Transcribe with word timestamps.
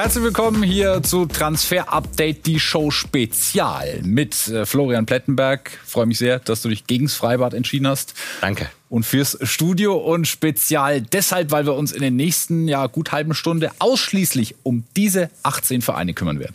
Herzlich 0.00 0.24
willkommen 0.24 0.62
hier 0.62 1.02
zu 1.02 1.26
Transfer 1.26 1.92
Update, 1.92 2.46
die 2.46 2.58
Show 2.58 2.90
Spezial 2.90 4.00
mit 4.02 4.48
äh, 4.48 4.64
Florian 4.64 5.04
Plettenberg. 5.04 5.70
Freue 5.84 6.06
mich 6.06 6.16
sehr, 6.16 6.38
dass 6.38 6.62
du 6.62 6.70
dich 6.70 6.86
gegens 6.86 7.14
Freibad 7.14 7.52
entschieden 7.52 7.86
hast. 7.86 8.14
Danke. 8.40 8.70
Und 8.88 9.04
fürs 9.04 9.36
Studio 9.42 9.98
und 9.98 10.26
Spezial 10.26 11.02
deshalb, 11.02 11.50
weil 11.50 11.66
wir 11.66 11.74
uns 11.74 11.92
in 11.92 12.00
den 12.00 12.16
nächsten 12.16 12.66
ja, 12.66 12.86
gut 12.86 13.12
halben 13.12 13.34
Stunde 13.34 13.72
ausschließlich 13.78 14.54
um 14.62 14.84
diese 14.96 15.28
18 15.42 15.82
Vereine 15.82 16.14
kümmern 16.14 16.40
werden. 16.40 16.54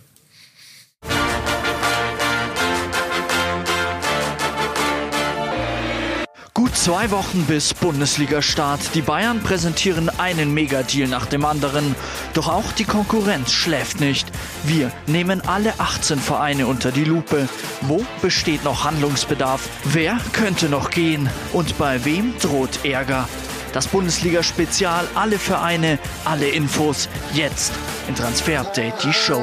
Zwei 6.86 7.10
Wochen 7.10 7.46
bis 7.48 7.74
Bundesliga-Start. 7.74 8.94
Die 8.94 9.02
Bayern 9.02 9.42
präsentieren 9.42 10.08
einen 10.20 10.54
Megadeal 10.54 11.08
nach 11.08 11.26
dem 11.26 11.44
anderen. 11.44 11.96
Doch 12.36 12.48
auch 12.48 12.72
die 12.74 12.84
Konkurrenz 12.84 13.52
schläft 13.54 14.00
nicht. 14.00 14.28
Wir 14.66 14.92
nehmen 15.08 15.42
alle 15.48 15.74
18 15.80 16.20
Vereine 16.20 16.68
unter 16.68 16.92
die 16.92 17.04
Lupe. 17.04 17.50
Wo 17.82 18.06
besteht 18.22 18.64
noch 18.64 18.84
Handlungsbedarf? 18.84 19.68
Wer 19.86 20.20
könnte 20.32 20.70
noch 20.70 20.92
gehen? 20.92 21.28
Und 21.54 21.76
bei 21.80 22.06
wem 22.06 22.38
droht 22.38 22.86
Ärger? 22.86 23.28
Das 23.74 23.88
Bundesliga-Spezial, 23.88 25.08
alle 25.16 25.40
Vereine, 25.40 25.98
alle 26.24 26.50
Infos. 26.50 27.10
Jetzt 27.34 27.74
in 28.08 28.14
Transfer 28.14 28.60
Update, 28.60 29.04
die 29.04 29.12
Show. 29.14 29.42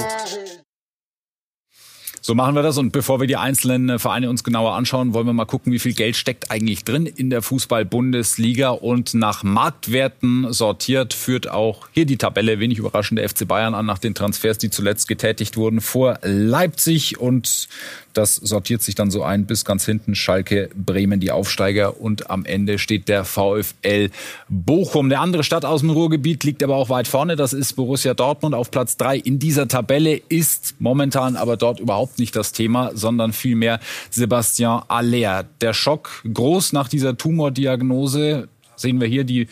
So 2.24 2.36
machen 2.36 2.54
wir 2.54 2.62
das. 2.62 2.78
Und 2.78 2.92
bevor 2.92 3.18
wir 3.18 3.26
die 3.26 3.36
einzelnen 3.36 3.98
Vereine 3.98 4.30
uns 4.30 4.44
genauer 4.44 4.74
anschauen, 4.74 5.12
wollen 5.12 5.26
wir 5.26 5.32
mal 5.32 5.44
gucken, 5.44 5.72
wie 5.72 5.80
viel 5.80 5.92
Geld 5.92 6.14
steckt 6.14 6.52
eigentlich 6.52 6.84
drin 6.84 7.06
in 7.06 7.30
der 7.30 7.42
Fußball-Bundesliga. 7.42 8.70
Und 8.70 9.14
nach 9.14 9.42
Marktwerten 9.42 10.52
sortiert 10.52 11.14
führt 11.14 11.50
auch 11.50 11.88
hier 11.90 12.06
die 12.06 12.18
Tabelle, 12.18 12.60
wenig 12.60 12.78
überraschend, 12.78 13.18
der 13.18 13.28
FC 13.28 13.48
Bayern 13.48 13.74
an 13.74 13.86
nach 13.86 13.98
den 13.98 14.14
Transfers, 14.14 14.58
die 14.58 14.70
zuletzt 14.70 15.08
getätigt 15.08 15.56
wurden, 15.56 15.80
vor 15.80 16.20
Leipzig 16.22 17.18
und 17.18 17.68
das 18.12 18.36
sortiert 18.36 18.82
sich 18.82 18.94
dann 18.94 19.10
so 19.10 19.22
ein 19.22 19.46
bis 19.46 19.64
ganz 19.64 19.84
hinten 19.84 20.14
Schalke, 20.14 20.70
Bremen, 20.74 21.20
die 21.20 21.30
Aufsteiger 21.30 22.00
und 22.00 22.30
am 22.30 22.44
Ende 22.44 22.78
steht 22.78 23.08
der 23.08 23.24
VfL 23.24 24.10
Bochum. 24.48 25.08
Der 25.08 25.20
andere 25.20 25.44
Stadt 25.44 25.64
aus 25.64 25.80
dem 25.80 25.90
Ruhrgebiet 25.90 26.44
liegt 26.44 26.62
aber 26.62 26.76
auch 26.76 26.90
weit 26.90 27.08
vorne. 27.08 27.36
Das 27.36 27.52
ist 27.52 27.72
Borussia 27.74 28.14
Dortmund 28.14 28.54
auf 28.54 28.70
Platz 28.70 28.96
drei 28.96 29.16
in 29.16 29.38
dieser 29.38 29.68
Tabelle 29.68 30.20
ist 30.28 30.74
momentan 30.78 31.36
aber 31.36 31.56
dort 31.56 31.80
überhaupt 31.80 32.11
nicht 32.18 32.36
das 32.36 32.52
Thema, 32.52 32.90
sondern 32.94 33.32
vielmehr 33.32 33.80
Sebastian 34.10 34.82
Aller. 34.88 35.44
Der 35.60 35.74
Schock 35.74 36.22
groß 36.32 36.72
nach 36.72 36.88
dieser 36.88 37.16
Tumordiagnose 37.16 38.48
sehen 38.76 39.00
wir 39.00 39.08
hier 39.08 39.24
die 39.24 39.48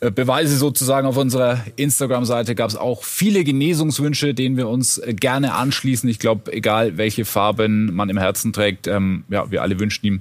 äh, 0.00 0.10
Beweise 0.10 0.56
sozusagen 0.56 1.06
auf 1.06 1.16
unserer 1.16 1.64
Instagram-Seite 1.76 2.54
gab 2.54 2.68
es 2.68 2.76
auch 2.76 3.02
viele 3.02 3.44
Genesungswünsche, 3.44 4.34
denen 4.34 4.56
wir 4.56 4.68
uns 4.68 4.98
äh, 4.98 5.14
gerne 5.14 5.54
anschließen. 5.54 6.08
Ich 6.08 6.18
glaube, 6.18 6.52
egal 6.52 6.98
welche 6.98 7.24
Farben 7.24 7.94
man 7.94 8.10
im 8.10 8.18
Herzen 8.18 8.52
trägt, 8.52 8.86
ähm, 8.88 9.24
ja, 9.30 9.50
wir 9.50 9.62
alle 9.62 9.80
wünschen 9.80 10.04
ihm 10.06 10.20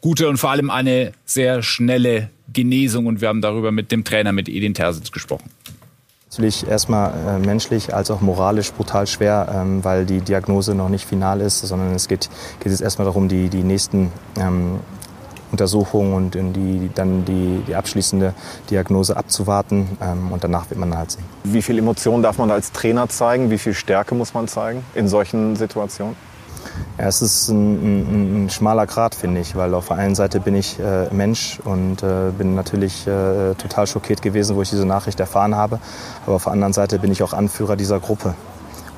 gute 0.00 0.28
und 0.28 0.38
vor 0.38 0.50
allem 0.50 0.70
eine 0.70 1.12
sehr 1.24 1.62
schnelle 1.62 2.30
Genesung. 2.52 3.06
Und 3.06 3.20
wir 3.20 3.28
haben 3.28 3.40
darüber 3.40 3.70
mit 3.70 3.92
dem 3.92 4.02
Trainer, 4.02 4.32
mit 4.32 4.48
Edin 4.48 4.74
Terzic 4.74 5.12
gesprochen. 5.12 5.50
Natürlich 6.32 6.66
erstmal 6.66 7.12
äh, 7.28 7.46
menschlich 7.46 7.94
als 7.94 8.10
auch 8.10 8.22
moralisch 8.22 8.72
brutal 8.72 9.06
schwer, 9.06 9.52
ähm, 9.54 9.84
weil 9.84 10.06
die 10.06 10.22
Diagnose 10.22 10.74
noch 10.74 10.88
nicht 10.88 11.04
final 11.04 11.42
ist, 11.42 11.60
sondern 11.60 11.94
es 11.94 12.08
geht, 12.08 12.30
geht 12.60 12.72
jetzt 12.72 12.80
erstmal 12.80 13.04
darum, 13.04 13.28
die, 13.28 13.50
die 13.50 13.62
nächsten 13.62 14.10
ähm, 14.38 14.80
Untersuchung 15.50 16.14
und 16.14 16.34
die, 16.34 16.90
dann 16.94 17.26
die, 17.26 17.62
die 17.66 17.74
abschließende 17.74 18.32
Diagnose 18.70 19.14
abzuwarten. 19.14 19.98
Ähm, 20.00 20.32
und 20.32 20.42
danach 20.42 20.70
wird 20.70 20.80
man 20.80 20.96
halt 20.96 21.10
sehen. 21.10 21.24
Wie 21.44 21.60
viel 21.60 21.78
Emotion 21.78 22.22
darf 22.22 22.38
man 22.38 22.50
als 22.50 22.72
Trainer 22.72 23.10
zeigen? 23.10 23.50
Wie 23.50 23.58
viel 23.58 23.74
Stärke 23.74 24.14
muss 24.14 24.32
man 24.32 24.48
zeigen 24.48 24.82
in 24.94 25.08
solchen 25.08 25.56
Situationen? 25.56 26.16
Ja, 26.98 27.06
es 27.06 27.22
ist 27.22 27.48
ein, 27.48 27.74
ein, 27.74 28.44
ein 28.44 28.50
schmaler 28.50 28.86
Grat, 28.86 29.14
finde 29.14 29.40
ich, 29.40 29.56
weil 29.56 29.74
auf 29.74 29.88
der 29.88 29.96
einen 29.96 30.14
Seite 30.14 30.40
bin 30.40 30.54
ich 30.54 30.78
äh, 30.78 31.12
Mensch 31.12 31.58
und 31.64 32.02
äh, 32.02 32.30
bin 32.36 32.54
natürlich 32.54 33.06
äh, 33.06 33.54
total 33.54 33.86
schockiert 33.86 34.22
gewesen, 34.22 34.56
wo 34.56 34.62
ich 34.62 34.70
diese 34.70 34.86
Nachricht 34.86 35.20
erfahren 35.20 35.54
habe. 35.54 35.80
Aber 36.26 36.36
auf 36.36 36.44
der 36.44 36.52
anderen 36.52 36.72
Seite 36.72 36.98
bin 36.98 37.12
ich 37.12 37.22
auch 37.22 37.32
Anführer 37.32 37.76
dieser 37.76 38.00
Gruppe. 38.00 38.34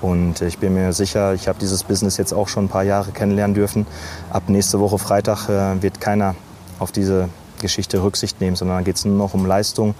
Und 0.03 0.42
ich 0.42 0.58
bin 0.58 0.74
mir 0.74 0.92
sicher, 0.92 1.32
ich 1.34 1.48
habe 1.48 1.58
dieses 1.58 1.84
Business 1.84 2.16
jetzt 2.19 2.34
auch 2.34 2.48
schon 2.48 2.66
ein 2.66 2.69
paar 2.69 2.82
Jahre 2.82 3.10
kennenlernen 3.12 3.54
dürfen. 3.54 3.86
Ab 4.30 4.44
nächste 4.48 4.80
Woche 4.80 4.98
Freitag 4.98 5.48
äh, 5.48 5.80
wird 5.82 6.00
keiner 6.00 6.34
auf 6.78 6.92
diese 6.92 7.28
Geschichte 7.60 8.03
Rücksicht 8.03 8.41
nehmen, 8.41 8.56
sondern 8.56 8.78
dann 8.78 8.84
geht 8.84 8.97
es 8.97 9.04
nur 9.04 9.16
noch 9.16 9.32
um 9.32 9.47
Leistung 9.47 9.94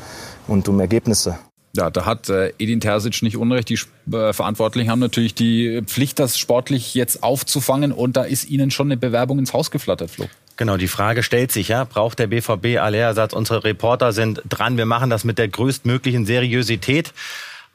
und 0.47 0.69
um 0.69 0.80
Ergebnisse. 0.80 1.38
Ja, 1.76 1.90
da 1.90 2.06
hat 2.06 2.28
äh, 2.28 2.52
Edin 2.58 2.80
Terzic 2.80 3.22
nicht 3.22 3.36
unrecht. 3.36 3.68
Die 3.68 3.78
äh, 4.14 4.32
Verantwortlichen 4.32 4.90
haben 4.90 5.00
natürlich 5.00 5.34
die 5.34 5.82
Pflicht, 5.84 6.20
das 6.20 6.38
sportlich 6.38 6.94
jetzt 6.94 7.22
aufzufangen. 7.22 7.90
Und 7.90 8.16
da 8.16 8.22
ist 8.22 8.48
ihnen 8.48 8.70
schon 8.70 8.88
eine 8.88 8.96
Bewerbung 8.96 9.40
ins 9.40 9.52
Haus 9.52 9.70
geflattert, 9.72 10.10
Flo. 10.10 10.26
Genau, 10.56 10.76
die 10.76 10.86
Frage 10.86 11.24
stellt 11.24 11.50
sich, 11.50 11.68
ja, 11.68 11.82
braucht 11.82 12.20
der 12.20 12.28
BVB 12.28 12.78
Allerersatz? 12.78 13.32
Unsere 13.32 13.64
Reporter 13.64 14.12
sind 14.12 14.40
dran. 14.48 14.76
Wir 14.76 14.86
machen 14.86 15.10
das 15.10 15.24
mit 15.24 15.36
der 15.36 15.48
größtmöglichen 15.48 16.26
Seriosität. 16.26 17.12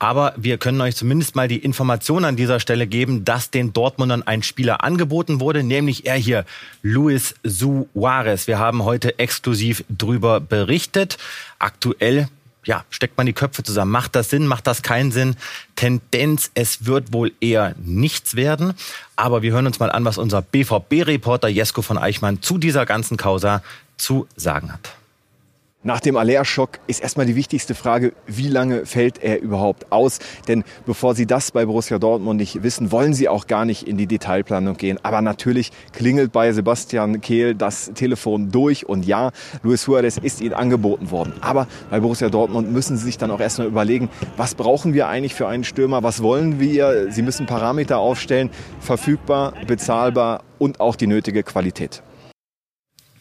Aber 0.01 0.33
wir 0.37 0.57
können 0.57 0.79
euch 0.79 0.95
zumindest 0.95 1.35
mal 1.35 1.49
die 1.49 1.57
Information 1.57 2.23
an 2.23 2.37
dieser 2.37 2.61
Stelle 2.61 2.87
geben, 2.87 3.25
dass 3.25 3.51
den 3.51 3.73
Dortmundern 3.73 4.23
ein 4.23 4.43
Spieler 4.43 4.81
angeboten 4.81 5.41
wurde, 5.41 5.61
nämlich 5.61 6.05
er 6.05 6.16
hier, 6.16 6.45
Luis 6.81 7.35
Suarez. 7.43 8.47
Wir 8.47 8.59
haben 8.59 8.85
heute 8.85 9.19
exklusiv 9.19 9.83
drüber 9.89 10.39
berichtet. 10.39 11.17
Aktuell 11.59 12.29
ja, 12.66 12.84
steckt 12.90 13.18
man 13.18 13.25
die 13.25 13.34
Köpfe 13.34 13.64
zusammen. 13.64 13.92
Macht 13.92 14.16
das 14.16 14.30
Sinn? 14.30 14.46
Macht 14.46 14.68
das 14.68 14.81
keinen 14.81 15.12
Sinn? 15.12 15.36
Tendenz, 15.75 16.52
es 16.53 16.86
wird 16.86 17.14
wohl 17.14 17.31
eher 17.40 17.75
nichts 17.78 18.36
werden. 18.36 18.74
Aber 19.16 19.42
wir 19.42 19.52
hören 19.52 19.66
uns 19.66 19.80
mal 19.80 19.92
an, 19.92 20.06
was 20.06 20.18
unser 20.18 20.42
BVB-Reporter 20.42 21.47
Jesko 21.47 21.81
von 21.81 21.97
Eichmann 21.97 22.42
zu 22.42 22.58
dieser 22.58 22.86
ganzen 22.86 23.18
Causa 23.18 23.64
zu 23.97 24.28
sagen 24.36 24.72
hat. 24.72 24.98
Nach 25.81 26.01
dem 26.01 26.17
Allerschock 26.17 26.72
ist 26.88 27.01
erstmal 27.01 27.25
die 27.25 27.38
wichtigste 27.38 27.73
Frage, 27.73 28.12
wie 28.28 28.50
lange 28.50 28.85
fällt 28.85 29.23
er 29.23 29.41
überhaupt 29.41 29.94
aus? 29.94 30.19
Denn 30.50 30.66
bevor 30.85 31.16
Sie 31.16 31.25
das 31.25 31.51
bei 31.51 31.66
Borussia 31.66 32.00
Dortmund 32.00 32.38
nicht 32.38 32.63
wissen, 32.63 32.91
wollen 32.91 33.13
Sie 33.13 33.29
auch 33.29 33.47
gar 33.47 33.63
nicht 33.63 33.88
in 33.88 33.95
die 33.95 34.06
Detailplanung 34.06 34.75
gehen. 34.75 35.00
Aber 35.03 35.22
natürlich 35.22 35.72
klingelt 35.94 36.34
bei 36.34 36.51
Sebastian 36.51 37.22
Kehl 37.22 37.56
das 37.56 37.94
Telefon 37.95 38.51
durch 38.51 38.90
und 38.90 39.06
ja, 39.06 39.31
Luis 39.63 39.84
Suarez 39.84 40.17
ist 40.17 40.41
Ihnen 40.41 40.53
angeboten 40.53 41.12
worden. 41.12 41.31
Aber 41.40 41.66
bei 41.90 42.01
Borussia 42.01 42.28
Dortmund 42.28 42.73
müssen 42.73 42.97
Sie 42.97 43.06
sich 43.06 43.17
dann 43.17 43.31
auch 43.31 43.40
erstmal 43.40 43.67
überlegen, 43.67 44.09
was 44.35 44.56
brauchen 44.56 44.94
wir 44.94 45.07
eigentlich 45.07 45.34
für 45.34 45.47
einen 45.47 45.63
Stürmer? 45.63 46.03
Was 46.03 46.22
wollen 46.22 46.59
wir? 46.59 47.09
Sie 47.09 47.22
müssen 47.22 47.46
Parameter 47.46 48.00
aufstellen, 48.00 48.50
verfügbar, 48.81 49.53
bezahlbar 49.66 50.44
und 50.57 50.81
auch 50.81 50.97
die 50.97 51.07
nötige 51.07 51.44
Qualität. 51.44 52.03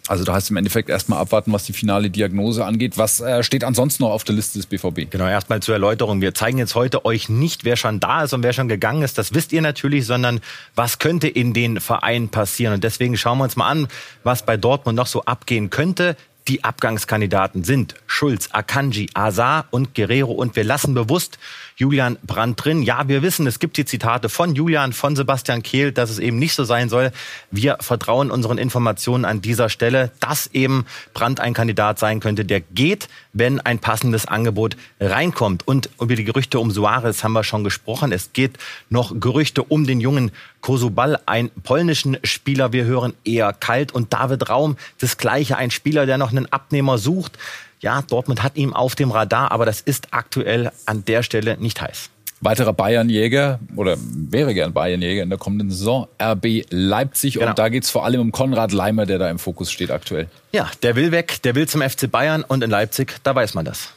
Also 0.08 0.24
da 0.24 0.34
heißt 0.34 0.50
im 0.50 0.56
Endeffekt 0.56 0.88
erstmal 0.88 1.20
abwarten, 1.20 1.52
was 1.52 1.64
die 1.64 1.72
finale 1.72 2.10
Diagnose 2.10 2.64
angeht. 2.64 2.96
Was 2.96 3.20
äh, 3.20 3.42
steht 3.42 3.62
ansonsten 3.62 4.02
noch 4.02 4.10
auf 4.10 4.24
der 4.24 4.34
Liste 4.34 4.58
des 4.58 4.66
BVB? 4.66 5.10
Genau, 5.10 5.26
erstmal 5.26 5.60
zur 5.60 5.74
Erläuterung. 5.74 6.20
Wir 6.20 6.34
zeigen 6.34 6.58
jetzt 6.58 6.74
heute 6.74 7.04
euch 7.04 7.28
nicht, 7.28 7.64
wer 7.64 7.76
schon 7.76 8.00
da 8.00 8.24
ist 8.24 8.32
und 8.32 8.42
wer 8.42 8.52
schon 8.52 8.68
gegangen 8.68 9.02
ist. 9.02 9.18
Das 9.18 9.34
wisst 9.34 9.52
ihr 9.52 9.62
natürlich, 9.62 10.06
sondern 10.06 10.40
was 10.74 10.98
könnte 10.98 11.28
in 11.28 11.52
den 11.52 11.80
Vereinen 11.80 12.30
passieren. 12.30 12.74
Und 12.74 12.84
deswegen 12.84 13.16
schauen 13.16 13.38
wir 13.38 13.44
uns 13.44 13.56
mal 13.56 13.68
an, 13.68 13.88
was 14.24 14.44
bei 14.44 14.56
Dortmund 14.56 14.96
noch 14.96 15.06
so 15.06 15.24
abgehen 15.24 15.70
könnte. 15.70 16.16
Die 16.48 16.64
Abgangskandidaten 16.64 17.62
sind 17.62 17.94
Schulz, 18.06 18.48
Akanji, 18.52 19.10
Azar 19.12 19.66
und 19.70 19.94
Guerrero. 19.94 20.32
Und 20.32 20.56
wir 20.56 20.64
lassen 20.64 20.94
bewusst 20.94 21.38
Julian 21.76 22.16
Brandt 22.26 22.64
drin. 22.64 22.82
Ja, 22.82 23.06
wir 23.06 23.20
wissen, 23.20 23.46
es 23.46 23.58
gibt 23.58 23.76
die 23.76 23.84
Zitate 23.84 24.30
von 24.30 24.54
Julian, 24.54 24.94
von 24.94 25.14
Sebastian 25.14 25.62
Kehl, 25.62 25.92
dass 25.92 26.08
es 26.08 26.18
eben 26.18 26.38
nicht 26.38 26.54
so 26.54 26.64
sein 26.64 26.88
soll. 26.88 27.12
Wir 27.50 27.76
vertrauen 27.80 28.30
unseren 28.30 28.56
Informationen 28.56 29.26
an 29.26 29.42
dieser 29.42 29.68
Stelle, 29.68 30.10
dass 30.20 30.46
eben 30.48 30.86
Brandt 31.12 31.38
ein 31.38 31.52
Kandidat 31.52 31.98
sein 31.98 32.18
könnte, 32.18 32.46
der 32.46 32.62
geht, 32.62 33.08
wenn 33.34 33.60
ein 33.60 33.78
passendes 33.78 34.24
Angebot 34.24 34.78
reinkommt. 34.98 35.68
Und 35.68 35.90
über 36.00 36.16
die 36.16 36.24
Gerüchte 36.24 36.60
um 36.60 36.70
Suarez 36.70 37.22
haben 37.22 37.34
wir 37.34 37.44
schon 37.44 37.62
gesprochen. 37.62 38.10
Es 38.10 38.32
geht 38.32 38.56
noch 38.88 39.20
Gerüchte 39.20 39.62
um 39.62 39.86
den 39.86 40.00
jungen 40.00 40.32
Kosubal, 40.60 41.18
einen 41.26 41.50
polnischen 41.50 42.18
Spieler. 42.24 42.72
Wir 42.72 42.84
hören 42.84 43.14
eher 43.24 43.52
kalt. 43.52 43.92
Und 43.92 44.12
David 44.12 44.48
Raum, 44.48 44.76
das 45.00 45.16
Gleiche, 45.16 45.56
ein 45.56 45.70
Spieler, 45.70 46.06
der 46.06 46.18
noch 46.18 46.30
einen 46.30 46.46
Abnehmer 46.52 46.98
sucht. 46.98 47.38
Ja, 47.80 48.02
Dortmund 48.02 48.42
hat 48.42 48.56
ihn 48.56 48.72
auf 48.72 48.94
dem 48.94 49.10
Radar, 49.10 49.52
aber 49.52 49.64
das 49.64 49.80
ist 49.80 50.08
aktuell 50.10 50.72
an 50.86 51.04
der 51.04 51.22
Stelle 51.22 51.56
nicht 51.58 51.80
heiß. 51.80 52.10
Weiterer 52.40 52.72
Bayernjäger 52.72 53.58
oder 53.74 53.96
wäre 53.98 54.54
gern 54.54 54.72
Bayernjäger 54.72 55.24
in 55.24 55.28
der 55.28 55.38
kommenden 55.38 55.70
Saison, 55.70 56.06
RB 56.22 56.64
Leipzig. 56.70 57.34
Genau. 57.34 57.48
Und 57.48 57.58
da 57.58 57.68
geht 57.68 57.82
es 57.82 57.90
vor 57.90 58.04
allem 58.04 58.20
um 58.20 58.32
Konrad 58.32 58.72
Leimer, 58.72 59.06
der 59.06 59.18
da 59.18 59.28
im 59.28 59.40
Fokus 59.40 59.72
steht 59.72 59.90
aktuell. 59.90 60.28
Ja, 60.52 60.70
der 60.82 60.94
will 60.94 61.10
weg, 61.10 61.42
der 61.42 61.56
will 61.56 61.66
zum 61.66 61.82
FC 61.82 62.10
Bayern 62.10 62.44
und 62.44 62.62
in 62.62 62.70
Leipzig, 62.70 63.16
da 63.24 63.34
weiß 63.34 63.54
man 63.54 63.64
das. 63.64 63.88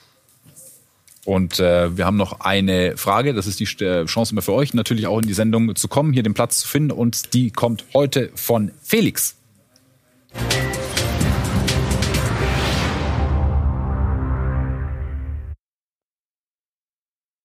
Und 1.26 1.60
äh, 1.60 1.96
wir 1.96 2.06
haben 2.06 2.18
noch 2.18 2.40
eine 2.40 2.98
Frage, 2.98 3.34
das 3.34 3.46
ist 3.46 3.60
die 3.60 3.66
Chance 3.66 4.32
immer 4.32 4.42
für 4.42 4.54
euch, 4.54 4.74
natürlich 4.74 5.06
auch 5.06 5.20
in 5.20 5.28
die 5.28 5.34
Sendung 5.34 5.76
zu 5.76 5.88
kommen, 5.88 6.14
hier 6.14 6.24
den 6.24 6.34
Platz 6.34 6.58
zu 6.58 6.68
finden. 6.68 6.92
Und 6.92 7.34
die 7.34 7.52
kommt 7.52 7.86
heute 7.94 8.32
von 8.36 8.72
Felix. 8.82 9.36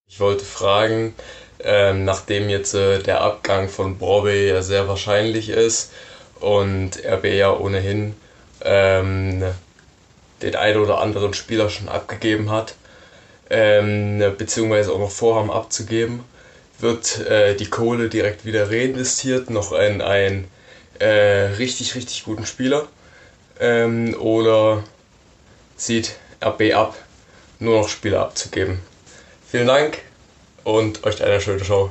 Ich 0.09 0.21
wollte 0.21 0.47
fragen, 0.47 1.15
ähm, 1.63 2.07
nachdem 2.07 2.49
jetzt 2.49 2.73
äh, 2.75 3.03
der 3.03 3.21
Abgang 3.21 3.69
von 3.69 3.99
Broadway 3.99 4.49
ja 4.49 4.63
sehr 4.63 4.89
wahrscheinlich 4.89 5.51
ist 5.51 5.93
und 6.41 6.93
RB 7.05 7.27
ja 7.27 7.53
ohnehin 7.53 8.15
ähm, 8.63 9.43
den 10.41 10.57
einen 10.57 10.81
oder 10.81 11.03
anderen 11.03 11.35
Spieler 11.35 11.69
schon 11.69 11.91
abgegeben 11.91 12.51
hat, 12.51 12.77
ähm, 13.51 14.23
beziehungsweise 14.37 14.93
auch 14.93 14.99
noch 14.99 15.11
vorhaben 15.11 15.51
abzugeben, 15.51 16.25
wird 16.79 17.21
äh, 17.27 17.55
die 17.55 17.71
Kohle 17.71 18.09
direkt 18.09 18.45
wieder 18.45 18.71
reinvestiert, 18.71 19.51
noch 19.51 19.73
in 19.73 20.03
einen 20.03 20.49
äh, 20.99 21.55
richtig, 21.59 21.95
richtig 21.95 22.25
guten 22.25 22.47
Spieler. 22.47 22.89
Ähm, 23.59 24.15
oder 24.21 24.85
zieht 25.77 26.17
RB 26.45 26.75
ab, 26.75 26.97
nur 27.59 27.81
noch 27.81 27.89
Spieler 27.89 28.21
abzugeben. 28.21 28.81
Vielen 29.51 29.67
Dank 29.67 29.99
und 30.65 31.05
euch 31.05 31.23
eine 31.23 31.41
schöne 31.41 31.65
Show. 31.65 31.91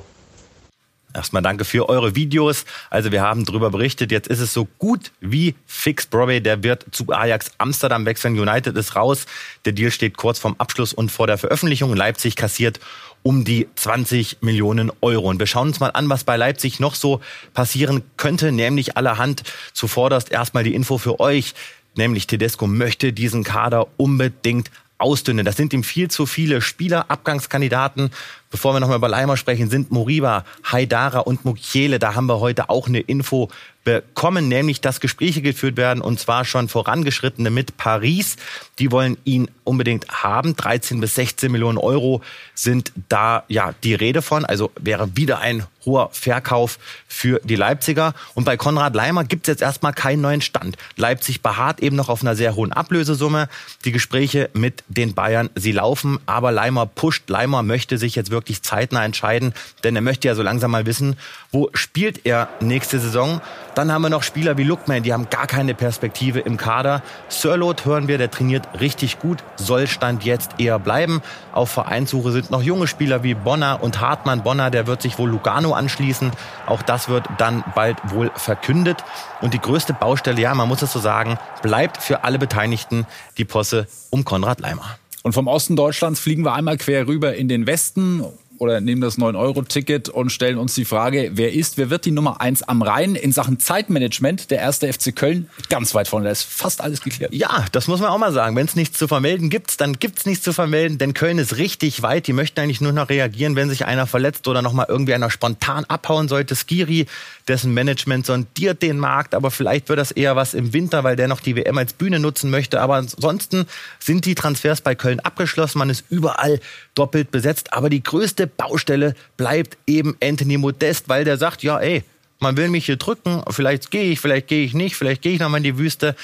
Erstmal 1.15 1.41
danke 1.41 1.63
für 1.63 1.87
eure 1.87 2.13
Videos. 2.15 2.65
Also 2.89 3.11
wir 3.13 3.21
haben 3.21 3.45
darüber 3.45 3.69
berichtet. 3.69 4.11
Jetzt 4.11 4.27
ist 4.27 4.41
es 4.41 4.53
so 4.53 4.65
gut 4.77 5.13
wie 5.21 5.55
fix. 5.65 6.05
Broadway, 6.05 6.41
der 6.41 6.61
wird 6.61 6.85
zu 6.91 7.09
Ajax 7.09 7.51
Amsterdam 7.57 8.05
wechseln. 8.05 8.37
United 8.37 8.75
ist 8.75 8.97
raus. 8.97 9.25
Der 9.63 9.71
Deal 9.71 9.91
steht 9.91 10.17
kurz 10.17 10.39
vorm 10.39 10.55
Abschluss 10.57 10.91
und 10.91 11.11
vor 11.11 11.25
der 11.25 11.37
Veröffentlichung. 11.37 11.95
Leipzig 11.95 12.35
kassiert 12.35 12.81
um 13.23 13.45
die 13.45 13.69
20 13.75 14.39
Millionen 14.41 14.91
Euro. 14.99 15.29
Und 15.29 15.39
wir 15.39 15.47
schauen 15.47 15.69
uns 15.69 15.79
mal 15.79 15.89
an, 15.89 16.09
was 16.09 16.25
bei 16.25 16.35
Leipzig 16.35 16.81
noch 16.81 16.95
so 16.95 17.21
passieren 17.53 18.03
könnte, 18.17 18.51
nämlich 18.51 18.97
allerhand. 18.97 19.43
Zuvorderst 19.71 20.31
erstmal 20.31 20.65
die 20.65 20.75
Info 20.75 20.97
für 20.97 21.21
euch, 21.21 21.53
nämlich 21.95 22.27
Tedesco 22.27 22.67
möchte 22.67 23.13
diesen 23.13 23.45
Kader 23.45 23.87
unbedingt 23.95 24.69
ausdünnen. 24.97 25.45
Das 25.45 25.57
sind 25.57 25.73
ihm 25.73 25.83
viel 25.83 26.09
zu 26.09 26.25
viele 26.25 26.61
Spielerabgangskandidaten. 26.61 28.11
Bevor 28.49 28.73
wir 28.73 28.79
nochmal 28.79 28.97
über 28.97 29.09
Leimer 29.09 29.35
sprechen, 29.35 29.69
sind 29.69 29.91
Moriba, 29.91 30.45
Haidara 30.63 31.19
und 31.19 31.43
Mukiele. 31.43 31.99
Da 31.99 32.15
haben 32.15 32.27
wir 32.27 32.39
heute 32.39 32.69
auch 32.69 32.87
eine 32.87 33.01
Info 33.01 33.49
bekommen, 33.83 34.47
nämlich 34.47 34.81
dass 34.81 34.99
Gespräche 34.99 35.41
geführt 35.41 35.77
werden 35.77 36.01
und 36.01 36.19
zwar 36.19 36.45
schon 36.45 36.69
vorangeschrittene 36.69 37.49
mit 37.49 37.77
Paris. 37.77 38.37
Die 38.79 38.91
wollen 38.91 39.17
ihn 39.25 39.49
unbedingt 39.63 40.07
haben. 40.09 40.55
13 40.55 41.01
bis 41.01 41.15
16 41.15 41.51
Millionen 41.51 41.77
Euro 41.77 42.21
sind 42.53 42.93
da 43.09 43.43
ja 43.47 43.73
die 43.83 43.93
Rede 43.93 44.21
von. 44.21 44.45
Also 44.45 44.71
wäre 44.79 45.15
wieder 45.17 45.39
ein 45.39 45.65
hoher 45.85 46.09
Verkauf 46.11 46.79
für 47.07 47.39
die 47.43 47.55
Leipziger. 47.55 48.13
Und 48.33 48.43
bei 48.43 48.57
Konrad 48.57 48.95
Leimer 48.95 49.23
gibt 49.23 49.47
es 49.47 49.51
jetzt 49.51 49.61
erstmal 49.61 49.93
keinen 49.93 50.21
neuen 50.21 50.41
Stand. 50.41 50.77
Leipzig 50.95 51.41
beharrt 51.41 51.79
eben 51.79 51.95
noch 51.95 52.09
auf 52.09 52.21
einer 52.21 52.35
sehr 52.35 52.55
hohen 52.55 52.73
Ablösesumme. 52.73 53.47
Die 53.85 53.91
Gespräche 53.91 54.49
mit 54.53 54.83
den 54.87 55.13
Bayern, 55.13 55.49
sie 55.55 55.71
laufen, 55.71 56.19
aber 56.25 56.51
Leimer 56.51 56.85
pusht. 56.85 57.29
Leimer 57.29 57.63
möchte 57.63 57.97
sich 57.97 58.15
jetzt 58.15 58.31
wirklich 58.31 58.63
zeitnah 58.63 59.05
entscheiden, 59.05 59.53
denn 59.83 59.95
er 59.95 60.01
möchte 60.01 60.27
ja 60.27 60.35
so 60.35 60.41
langsam 60.41 60.71
mal 60.71 60.85
wissen, 60.85 61.17
wo 61.51 61.69
spielt 61.73 62.25
er 62.25 62.49
nächste 62.59 62.99
Saison. 62.99 63.41
Dann 63.75 63.91
haben 63.91 64.01
wir 64.01 64.09
noch 64.09 64.23
Spieler 64.23 64.57
wie 64.57 64.63
Lookman, 64.63 65.03
die 65.03 65.13
haben 65.13 65.29
gar 65.29 65.47
keine 65.47 65.73
Perspektive 65.73 66.39
im 66.39 66.57
Kader. 66.57 67.03
Sirlot 67.27 67.85
hören 67.85 68.07
wir, 68.07 68.17
der 68.17 68.31
trainiert 68.31 68.67
richtig 68.79 69.19
gut, 69.19 69.43
soll 69.57 69.87
Stand 69.87 70.23
jetzt 70.23 70.59
eher 70.59 70.79
bleiben. 70.79 71.21
Auf 71.51 71.71
Vereinssuche 71.71 72.31
sind 72.31 72.51
noch 72.51 72.63
junge 72.63 72.87
Spieler 72.87 73.23
wie 73.23 73.33
Bonner 73.33 73.83
und 73.83 73.99
Hartmann. 73.99 74.43
Bonner, 74.43 74.71
der 74.71 74.87
wird 74.87 75.01
sich 75.01 75.19
wohl 75.19 75.29
Lugano 75.29 75.73
anschließen. 75.75 76.31
Auch 76.65 76.81
das 76.81 77.09
wird 77.09 77.27
dann 77.37 77.63
bald 77.75 77.97
wohl 78.05 78.31
verkündet. 78.35 79.03
Und 79.41 79.53
die 79.53 79.59
größte 79.59 79.93
Baustelle, 79.93 80.41
ja, 80.41 80.53
man 80.55 80.67
muss 80.67 80.81
es 80.81 80.91
so 80.91 80.99
sagen, 80.99 81.37
bleibt 81.61 81.97
für 81.97 82.23
alle 82.23 82.39
Beteiligten 82.39 83.05
die 83.37 83.45
Posse 83.45 83.87
um 84.09 84.25
Konrad 84.25 84.59
Leimer. 84.59 84.97
Und 85.23 85.33
vom 85.33 85.47
Osten 85.47 85.75
Deutschlands 85.75 86.19
fliegen 86.19 86.43
wir 86.43 86.53
einmal 86.53 86.77
quer 86.77 87.07
rüber 87.07 87.35
in 87.35 87.47
den 87.47 87.65
Westen 87.65 88.23
oder 88.57 88.81
nehmen 88.81 89.01
das 89.01 89.17
9-Euro-Ticket 89.17 90.09
und 90.09 90.31
stellen 90.31 90.57
uns 90.57 90.75
die 90.75 90.85
Frage, 90.85 91.31
wer 91.33 91.53
ist, 91.53 91.77
wer 91.77 91.89
wird 91.89 92.05
die 92.05 92.11
Nummer 92.11 92.41
1 92.41 92.63
am 92.63 92.81
Rhein 92.81 93.15
in 93.15 93.31
Sachen 93.31 93.59
Zeitmanagement? 93.59 94.51
Der 94.51 94.59
erste 94.59 94.91
FC 94.91 95.15
Köln 95.15 95.49
ganz 95.69 95.93
weit 95.93 96.07
vorne, 96.07 96.25
da 96.25 96.31
ist 96.31 96.43
fast 96.43 96.81
alles 96.81 97.01
geklärt. 97.01 97.33
Ja, 97.33 97.65
das 97.71 97.87
muss 97.87 97.99
man 97.99 98.09
auch 98.09 98.17
mal 98.17 98.33
sagen. 98.33 98.55
Wenn 98.55 98.65
es 98.65 98.75
nichts 98.75 98.97
zu 98.97 99.07
vermelden 99.07 99.49
gibt, 99.49 99.79
dann 99.81 99.99
gibt 99.99 100.19
es 100.19 100.25
nichts 100.25 100.43
zu 100.43 100.53
vermelden, 100.53 100.97
denn 100.97 101.13
Köln 101.13 101.37
ist 101.37 101.57
richtig 101.57 102.01
weit. 102.01 102.27
Die 102.27 102.33
möchten 102.33 102.59
eigentlich 102.59 102.81
nur 102.81 102.91
noch 102.91 103.09
reagieren, 103.09 103.55
wenn 103.55 103.69
sich 103.69 103.85
einer 103.85 104.07
verletzt 104.07 104.47
oder 104.47 104.61
nochmal 104.61 104.85
irgendwie 104.89 105.13
einer 105.13 105.29
spontan 105.29 105.85
abhauen 105.85 106.27
sollte. 106.27 106.55
Skiri, 106.55 107.07
dessen 107.47 107.73
Management 107.73 108.25
sondiert 108.25 108.81
den 108.81 108.97
Markt, 108.97 109.35
aber 109.35 109.51
vielleicht 109.51 109.89
wird 109.89 109.99
das 109.99 110.11
eher 110.11 110.35
was 110.35 110.53
im 110.53 110.73
Winter, 110.73 111.03
weil 111.03 111.15
der 111.15 111.27
noch 111.27 111.41
die 111.41 111.55
WM 111.55 111.77
als 111.77 111.93
Bühne 111.93 112.19
nutzen 112.19 112.49
möchte. 112.49 112.81
Aber 112.81 112.95
ansonsten 112.95 113.65
sind 113.99 114.25
die 114.25 114.35
Transfers 114.35 114.81
bei 114.81 114.95
Köln 114.95 115.19
abgeschlossen. 115.19 115.79
Man 115.79 115.89
ist 115.89 116.05
überall 116.09 116.59
doppelt 116.95 117.31
besetzt. 117.31 117.73
Aber 117.73 117.89
die 117.89 118.01
größte 118.01 118.44
Baustelle 118.47 119.15
bleibt 119.37 119.77
eben 119.87 120.15
Anthony 120.21 120.57
Modest, 120.57 121.09
weil 121.09 121.25
der 121.25 121.37
sagt, 121.37 121.63
ja, 121.63 121.79
ey, 121.79 122.03
man 122.39 122.57
will 122.57 122.69
mich 122.69 122.85
hier 122.85 122.97
drücken, 122.97 123.43
vielleicht 123.49 123.91
gehe 123.91 124.11
ich, 124.11 124.19
vielleicht 124.19 124.47
gehe 124.47 124.65
ich 124.65 124.73
nicht, 124.73 124.95
vielleicht 124.95 125.21
gehe 125.21 125.33
ich 125.33 125.39
nochmal 125.39 125.59
in 125.59 125.63
die 125.63 125.77
Wüste. 125.77 126.15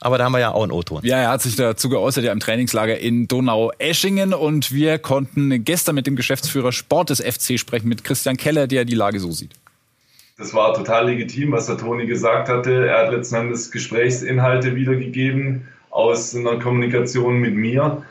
Aber 0.00 0.16
da 0.16 0.24
haben 0.24 0.32
wir 0.32 0.38
ja 0.38 0.52
auch 0.52 0.62
einen 0.62 0.72
O-Ton. 0.72 1.00
Ja, 1.02 1.18
er 1.18 1.30
hat 1.30 1.42
sich 1.42 1.56
dazu 1.56 1.88
geäußert, 1.88 2.24
ja 2.24 2.32
im 2.32 2.38
Trainingslager 2.38 2.98
in 2.98 3.26
Donau-Eschingen. 3.26 4.32
Und 4.32 4.72
wir 4.72 4.98
konnten 4.98 5.64
gestern 5.64 5.96
mit 5.96 6.06
dem 6.06 6.14
Geschäftsführer 6.14 6.70
Sport 6.70 7.10
des 7.10 7.20
FC 7.20 7.58
sprechen, 7.58 7.88
mit 7.88 8.04
Christian 8.04 8.36
Keller, 8.36 8.68
der 8.68 8.84
die 8.84 8.94
Lage 8.94 9.18
so 9.18 9.32
sieht. 9.32 9.50
Das 10.36 10.54
war 10.54 10.72
total 10.72 11.06
legitim, 11.06 11.50
was 11.50 11.66
der 11.66 11.78
Toni 11.78 12.06
gesagt 12.06 12.48
hatte. 12.48 12.86
Er 12.86 13.06
hat 13.06 13.12
letzten 13.12 13.34
Endes 13.34 13.72
Gesprächsinhalte 13.72 14.76
wiedergegeben 14.76 15.66
aus 15.90 16.34
einer 16.34 16.60
Kommunikation 16.60 17.38
mit 17.38 17.56
mir 17.56 18.04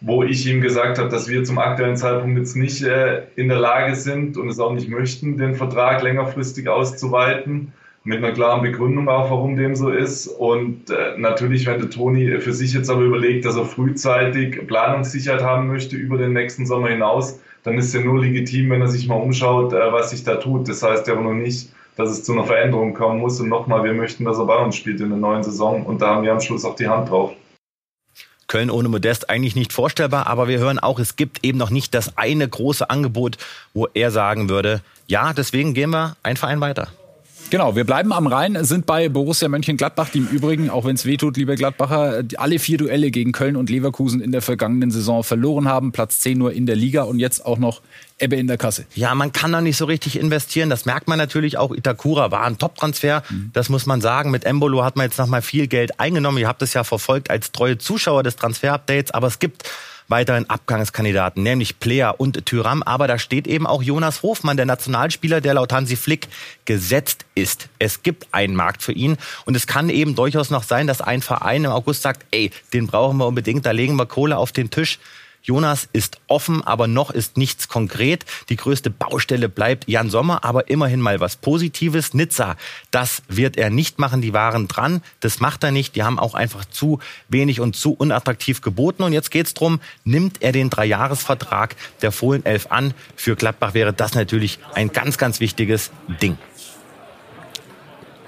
wo 0.00 0.22
ich 0.22 0.46
ihm 0.46 0.60
gesagt 0.60 0.98
habe, 0.98 1.10
dass 1.10 1.28
wir 1.28 1.44
zum 1.44 1.58
aktuellen 1.58 1.96
Zeitpunkt 1.96 2.38
jetzt 2.38 2.56
nicht 2.56 2.82
äh, 2.82 3.24
in 3.36 3.48
der 3.48 3.58
Lage 3.58 3.94
sind 3.94 4.36
und 4.36 4.48
es 4.48 4.58
auch 4.58 4.72
nicht 4.72 4.88
möchten, 4.88 5.36
den 5.36 5.54
Vertrag 5.54 6.02
längerfristig 6.02 6.68
auszuweiten. 6.68 7.72
Mit 8.02 8.18
einer 8.18 8.32
klaren 8.32 8.62
Begründung 8.62 9.10
auch, 9.10 9.30
warum 9.30 9.56
dem 9.56 9.76
so 9.76 9.90
ist. 9.90 10.26
Und 10.26 10.88
äh, 10.88 11.18
natürlich, 11.18 11.66
wenn 11.66 11.80
der 11.80 11.90
Toni 11.90 12.40
für 12.40 12.54
sich 12.54 12.72
jetzt 12.72 12.88
aber 12.88 13.02
überlegt, 13.02 13.44
dass 13.44 13.56
er 13.56 13.66
frühzeitig 13.66 14.66
Planungssicherheit 14.66 15.42
haben 15.42 15.68
möchte 15.68 15.96
über 15.96 16.16
den 16.16 16.32
nächsten 16.32 16.64
Sommer 16.64 16.88
hinaus, 16.88 17.38
dann 17.62 17.76
ist 17.76 17.94
er 17.94 18.02
nur 18.02 18.18
legitim, 18.22 18.70
wenn 18.70 18.80
er 18.80 18.88
sich 18.88 19.06
mal 19.06 19.16
umschaut, 19.16 19.74
äh, 19.74 19.92
was 19.92 20.10
sich 20.10 20.24
da 20.24 20.36
tut. 20.36 20.66
Das 20.66 20.82
heißt 20.82 21.08
ja 21.08 21.12
aber 21.12 21.22
noch 21.24 21.34
nicht, 21.34 21.74
dass 21.96 22.08
es 22.08 22.24
zu 22.24 22.32
einer 22.32 22.44
Veränderung 22.44 22.94
kommen 22.94 23.20
muss. 23.20 23.38
Und 23.38 23.50
nochmal, 23.50 23.84
wir 23.84 23.92
möchten, 23.92 24.24
dass 24.24 24.38
er 24.38 24.46
bei 24.46 24.56
uns 24.56 24.76
spielt 24.76 25.02
in 25.02 25.10
der 25.10 25.18
neuen 25.18 25.42
Saison. 25.42 25.84
Und 25.84 26.00
da 26.00 26.14
haben 26.14 26.24
wir 26.24 26.32
am 26.32 26.40
Schluss 26.40 26.64
auch 26.64 26.76
die 26.76 26.88
Hand 26.88 27.10
drauf. 27.10 27.32
Köln 28.50 28.68
ohne 28.68 28.88
Modest 28.88 29.30
eigentlich 29.30 29.54
nicht 29.54 29.72
vorstellbar, 29.72 30.26
aber 30.26 30.48
wir 30.48 30.58
hören 30.58 30.80
auch, 30.80 30.98
es 30.98 31.14
gibt 31.14 31.44
eben 31.44 31.56
noch 31.56 31.70
nicht 31.70 31.94
das 31.94 32.18
eine 32.18 32.48
große 32.48 32.90
Angebot, 32.90 33.38
wo 33.74 33.86
er 33.94 34.10
sagen 34.10 34.48
würde, 34.48 34.82
ja, 35.06 35.32
deswegen 35.32 35.72
gehen 35.72 35.90
wir 35.90 36.16
ein 36.24 36.36
Verein 36.36 36.60
weiter. 36.60 36.88
Genau, 37.50 37.74
wir 37.74 37.84
bleiben 37.84 38.12
am 38.12 38.28
Rhein, 38.28 38.64
sind 38.64 38.86
bei 38.86 39.08
Borussia 39.08 39.48
Mönchengladbach, 39.48 40.10
die 40.10 40.18
im 40.18 40.28
Übrigen, 40.28 40.70
auch 40.70 40.84
wenn 40.84 40.94
es 40.94 41.04
wehtut, 41.04 41.36
liebe 41.36 41.56
Gladbacher, 41.56 42.22
alle 42.36 42.60
vier 42.60 42.78
Duelle 42.78 43.10
gegen 43.10 43.32
Köln 43.32 43.56
und 43.56 43.68
Leverkusen 43.68 44.20
in 44.20 44.30
der 44.30 44.40
vergangenen 44.40 44.92
Saison 44.92 45.24
verloren 45.24 45.66
haben. 45.66 45.90
Platz 45.90 46.20
10 46.20 46.38
nur 46.38 46.52
in 46.52 46.66
der 46.66 46.76
Liga 46.76 47.02
und 47.02 47.18
jetzt 47.18 47.44
auch 47.44 47.58
noch 47.58 47.82
Ebbe 48.20 48.36
in 48.36 48.46
der 48.46 48.56
Kasse. 48.56 48.84
Ja, 48.94 49.16
man 49.16 49.32
kann 49.32 49.50
da 49.50 49.60
nicht 49.60 49.76
so 49.76 49.86
richtig 49.86 50.16
investieren. 50.16 50.70
Das 50.70 50.84
merkt 50.84 51.08
man 51.08 51.18
natürlich 51.18 51.58
auch. 51.58 51.74
Itakura 51.74 52.30
war 52.30 52.44
ein 52.44 52.56
Top-Transfer. 52.56 53.24
Mhm. 53.28 53.50
Das 53.52 53.68
muss 53.68 53.84
man 53.84 54.00
sagen. 54.00 54.30
Mit 54.30 54.44
Embolo 54.44 54.84
hat 54.84 54.94
man 54.94 55.06
jetzt 55.06 55.18
nochmal 55.18 55.42
viel 55.42 55.66
Geld 55.66 55.98
eingenommen. 55.98 56.38
Ihr 56.38 56.46
habt 56.46 56.62
es 56.62 56.72
ja 56.72 56.84
verfolgt 56.84 57.30
als 57.30 57.50
treue 57.50 57.78
Zuschauer 57.78 58.22
des 58.22 58.36
Transfer-Updates. 58.36 59.10
Aber 59.10 59.26
es 59.26 59.40
gibt 59.40 59.68
weiteren 60.10 60.48
Abgangskandidaten, 60.50 61.42
nämlich 61.42 61.78
Player 61.78 62.18
und 62.18 62.44
Tyram. 62.44 62.82
Aber 62.82 63.06
da 63.06 63.18
steht 63.18 63.46
eben 63.46 63.66
auch 63.66 63.82
Jonas 63.82 64.22
Hofmann, 64.22 64.56
der 64.56 64.66
Nationalspieler, 64.66 65.40
der 65.40 65.54
laut 65.54 65.72
Hansi 65.72 65.96
Flick 65.96 66.28
gesetzt 66.64 67.24
ist. 67.34 67.68
Es 67.78 68.02
gibt 68.02 68.26
einen 68.32 68.54
Markt 68.54 68.82
für 68.82 68.92
ihn 68.92 69.16
und 69.44 69.56
es 69.56 69.66
kann 69.66 69.88
eben 69.88 70.14
durchaus 70.14 70.50
noch 70.50 70.64
sein, 70.64 70.86
dass 70.86 71.00
ein 71.00 71.22
Verein 71.22 71.64
im 71.64 71.70
August 71.70 72.02
sagt, 72.02 72.26
ey, 72.32 72.50
den 72.72 72.86
brauchen 72.86 73.18
wir 73.18 73.26
unbedingt, 73.26 73.64
da 73.64 73.70
legen 73.70 73.96
wir 73.96 74.06
Kohle 74.06 74.36
auf 74.36 74.52
den 74.52 74.70
Tisch. 74.70 74.98
Jonas 75.42 75.88
ist 75.92 76.20
offen, 76.26 76.62
aber 76.62 76.86
noch 76.86 77.10
ist 77.10 77.36
nichts 77.36 77.68
konkret. 77.68 78.24
Die 78.48 78.56
größte 78.56 78.90
Baustelle 78.90 79.48
bleibt 79.48 79.88
Jan 79.88 80.10
Sommer, 80.10 80.44
aber 80.44 80.68
immerhin 80.68 81.00
mal 81.00 81.20
was 81.20 81.36
Positives. 81.36 82.14
Nizza, 82.14 82.56
das 82.90 83.22
wird 83.28 83.56
er 83.56 83.70
nicht 83.70 83.98
machen. 83.98 84.20
Die 84.20 84.32
waren 84.32 84.68
dran. 84.68 85.02
Das 85.20 85.40
macht 85.40 85.64
er 85.64 85.70
nicht. 85.70 85.96
Die 85.96 86.02
haben 86.02 86.18
auch 86.18 86.34
einfach 86.34 86.64
zu 86.64 87.00
wenig 87.28 87.60
und 87.60 87.76
zu 87.76 87.92
unattraktiv 87.92 88.60
geboten. 88.60 89.02
Und 89.02 89.12
jetzt 89.12 89.30
geht's 89.30 89.54
drum, 89.54 89.80
nimmt 90.04 90.42
er 90.42 90.52
den 90.52 90.70
Dreijahresvertrag 90.70 91.76
der 92.02 92.12
Fohlen 92.12 92.44
11 92.44 92.66
an? 92.70 92.94
Für 93.16 93.36
Gladbach 93.36 93.74
wäre 93.74 93.92
das 93.92 94.14
natürlich 94.14 94.58
ein 94.74 94.92
ganz, 94.92 95.18
ganz 95.18 95.40
wichtiges 95.40 95.90
Ding. 96.20 96.36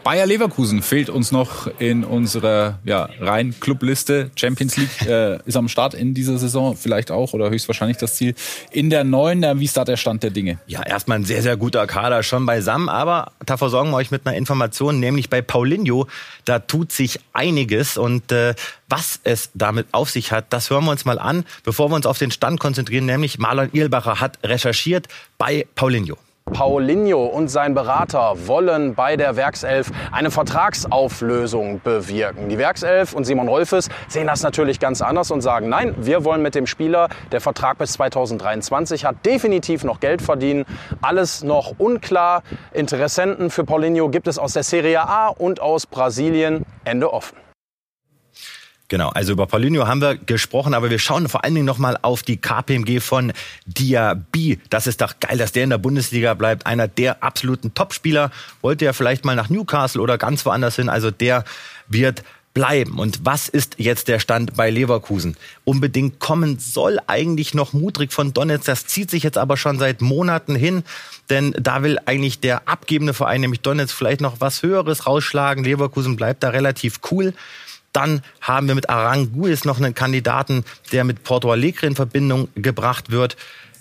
Bayer 0.04 0.26
Leverkusen 0.26 0.82
fehlt 0.82 1.10
uns 1.10 1.30
noch 1.30 1.68
in 1.78 2.02
unserer 2.02 2.80
ja, 2.82 3.08
rein 3.20 3.54
Clubliste. 3.60 4.32
Champions 4.34 4.76
League 4.76 5.02
äh, 5.06 5.38
ist 5.44 5.56
am 5.56 5.68
Start 5.68 5.94
in 5.94 6.12
dieser 6.12 6.38
Saison 6.38 6.76
vielleicht 6.76 7.12
auch 7.12 7.34
oder 7.34 7.50
höchstwahrscheinlich 7.50 7.98
das 7.98 8.16
Ziel. 8.16 8.34
In 8.72 8.90
der 8.90 9.04
neuen, 9.04 9.60
wie 9.60 9.64
ist 9.64 9.76
da 9.76 9.84
der 9.84 9.96
Stand 9.96 10.24
der 10.24 10.30
Dinge? 10.30 10.58
Ja, 10.66 10.82
erstmal 10.82 11.18
ein 11.18 11.24
sehr, 11.24 11.40
sehr 11.40 11.56
guter 11.56 11.86
Kader 11.86 12.24
schon 12.24 12.46
beisammen, 12.46 12.88
aber 12.88 13.30
da 13.46 13.56
versorgen 13.56 13.90
wir 13.90 13.96
euch 13.96 14.10
mit 14.10 14.26
einer 14.26 14.36
Information, 14.36 14.98
nämlich 14.98 15.30
bei 15.30 15.40
Paulinho, 15.40 16.08
da 16.46 16.58
tut 16.58 16.90
sich 16.90 17.20
einiges 17.32 17.96
und 17.96 18.32
äh, 18.32 18.56
was 18.88 19.20
es 19.22 19.50
damit 19.54 19.86
auf 19.92 20.10
sich 20.10 20.32
hat, 20.32 20.52
das 20.52 20.68
hören 20.68 20.84
wir 20.84 20.90
uns 20.90 21.04
mal 21.04 21.20
an, 21.20 21.44
bevor 21.62 21.90
wir 21.90 21.94
uns 21.94 22.06
auf 22.06 22.18
den 22.18 22.32
Stand 22.32 22.58
konzentrieren, 22.58 23.06
nämlich 23.06 23.38
Marlon 23.38 23.70
Irlbacher 23.72 24.18
hat 24.18 24.40
recherchiert 24.42 25.06
bei 25.38 25.64
Paulinho. 25.76 26.18
Paulinho 26.52 27.24
und 27.24 27.48
sein 27.48 27.74
Berater 27.74 28.46
wollen 28.46 28.94
bei 28.94 29.16
der 29.16 29.36
Werkself 29.36 29.90
eine 30.10 30.30
Vertragsauflösung 30.30 31.80
bewirken. 31.82 32.48
Die 32.48 32.58
Werkself 32.58 33.14
und 33.14 33.24
Simon 33.24 33.48
Rolfes 33.48 33.88
sehen 34.08 34.26
das 34.26 34.42
natürlich 34.42 34.78
ganz 34.80 35.02
anders 35.02 35.30
und 35.30 35.40
sagen, 35.40 35.68
nein, 35.68 35.94
wir 35.98 36.24
wollen 36.24 36.42
mit 36.42 36.54
dem 36.54 36.66
Spieler, 36.66 37.08
der 37.32 37.40
Vertrag 37.40 37.78
bis 37.78 37.92
2023 37.92 39.04
hat, 39.04 39.24
definitiv 39.24 39.84
noch 39.84 40.00
Geld 40.00 40.22
verdienen. 40.22 40.64
Alles 41.00 41.42
noch 41.42 41.74
unklar. 41.78 42.42
Interessenten 42.72 43.50
für 43.50 43.64
Paulinho 43.64 44.08
gibt 44.08 44.28
es 44.28 44.38
aus 44.38 44.52
der 44.52 44.62
Serie 44.62 45.00
A 45.08 45.28
und 45.28 45.60
aus 45.60 45.86
Brasilien. 45.86 46.64
Ende 46.84 47.12
offen. 47.12 47.41
Genau, 48.88 49.08
also 49.08 49.32
über 49.32 49.46
Paulinho 49.46 49.86
haben 49.86 50.02
wir 50.02 50.16
gesprochen, 50.16 50.74
aber 50.74 50.90
wir 50.90 50.98
schauen 50.98 51.28
vor 51.28 51.44
allen 51.44 51.54
Dingen 51.54 51.66
nochmal 51.66 51.98
auf 52.02 52.22
die 52.22 52.36
KPMG 52.36 53.00
von 53.00 53.32
Diaby. 53.64 54.60
Das 54.68 54.86
ist 54.86 55.00
doch 55.00 55.14
geil, 55.18 55.38
dass 55.38 55.52
der 55.52 55.64
in 55.64 55.70
der 55.70 55.78
Bundesliga 55.78 56.34
bleibt. 56.34 56.66
Einer 56.66 56.88
der 56.88 57.22
absoluten 57.22 57.72
Topspieler. 57.72 58.30
Wollte 58.60 58.84
ja 58.84 58.92
vielleicht 58.92 59.24
mal 59.24 59.34
nach 59.34 59.48
Newcastle 59.48 60.02
oder 60.02 60.18
ganz 60.18 60.44
woanders 60.44 60.76
hin. 60.76 60.90
Also 60.90 61.10
der 61.10 61.44
wird 61.88 62.22
bleiben. 62.54 62.98
Und 62.98 63.24
was 63.24 63.48
ist 63.48 63.76
jetzt 63.78 64.08
der 64.08 64.18
Stand 64.18 64.56
bei 64.56 64.70
Leverkusen? 64.70 65.36
Unbedingt 65.64 66.18
kommen 66.18 66.58
soll 66.58 66.98
eigentlich 67.06 67.54
noch 67.54 67.72
Mudrik 67.72 68.12
von 68.12 68.32
Donetsk. 68.34 68.66
Das 68.66 68.86
zieht 68.86 69.10
sich 69.10 69.22
jetzt 69.22 69.38
aber 69.38 69.56
schon 69.56 69.78
seit 69.78 70.00
Monaten 70.00 70.54
hin. 70.54 70.84
Denn 71.30 71.54
da 71.58 71.82
will 71.82 71.98
eigentlich 72.04 72.40
der 72.40 72.68
abgebende 72.68 73.14
Verein, 73.14 73.40
nämlich 73.40 73.60
Donetsk, 73.60 73.96
vielleicht 73.96 74.20
noch 74.20 74.40
was 74.40 74.62
Höheres 74.62 75.06
rausschlagen. 75.06 75.64
Leverkusen 75.64 76.16
bleibt 76.16 76.42
da 76.42 76.50
relativ 76.50 77.00
cool. 77.10 77.32
Dann 77.92 78.22
haben 78.40 78.68
wir 78.68 78.74
mit 78.74 78.88
Aranguis 78.88 79.64
noch 79.64 79.78
einen 79.78 79.94
Kandidaten, 79.94 80.64
der 80.92 81.04
mit 81.04 81.24
Porto 81.24 81.50
Alegre 81.50 81.86
in 81.86 81.96
Verbindung 81.96 82.48
gebracht 82.54 83.10
wird. 83.10 83.36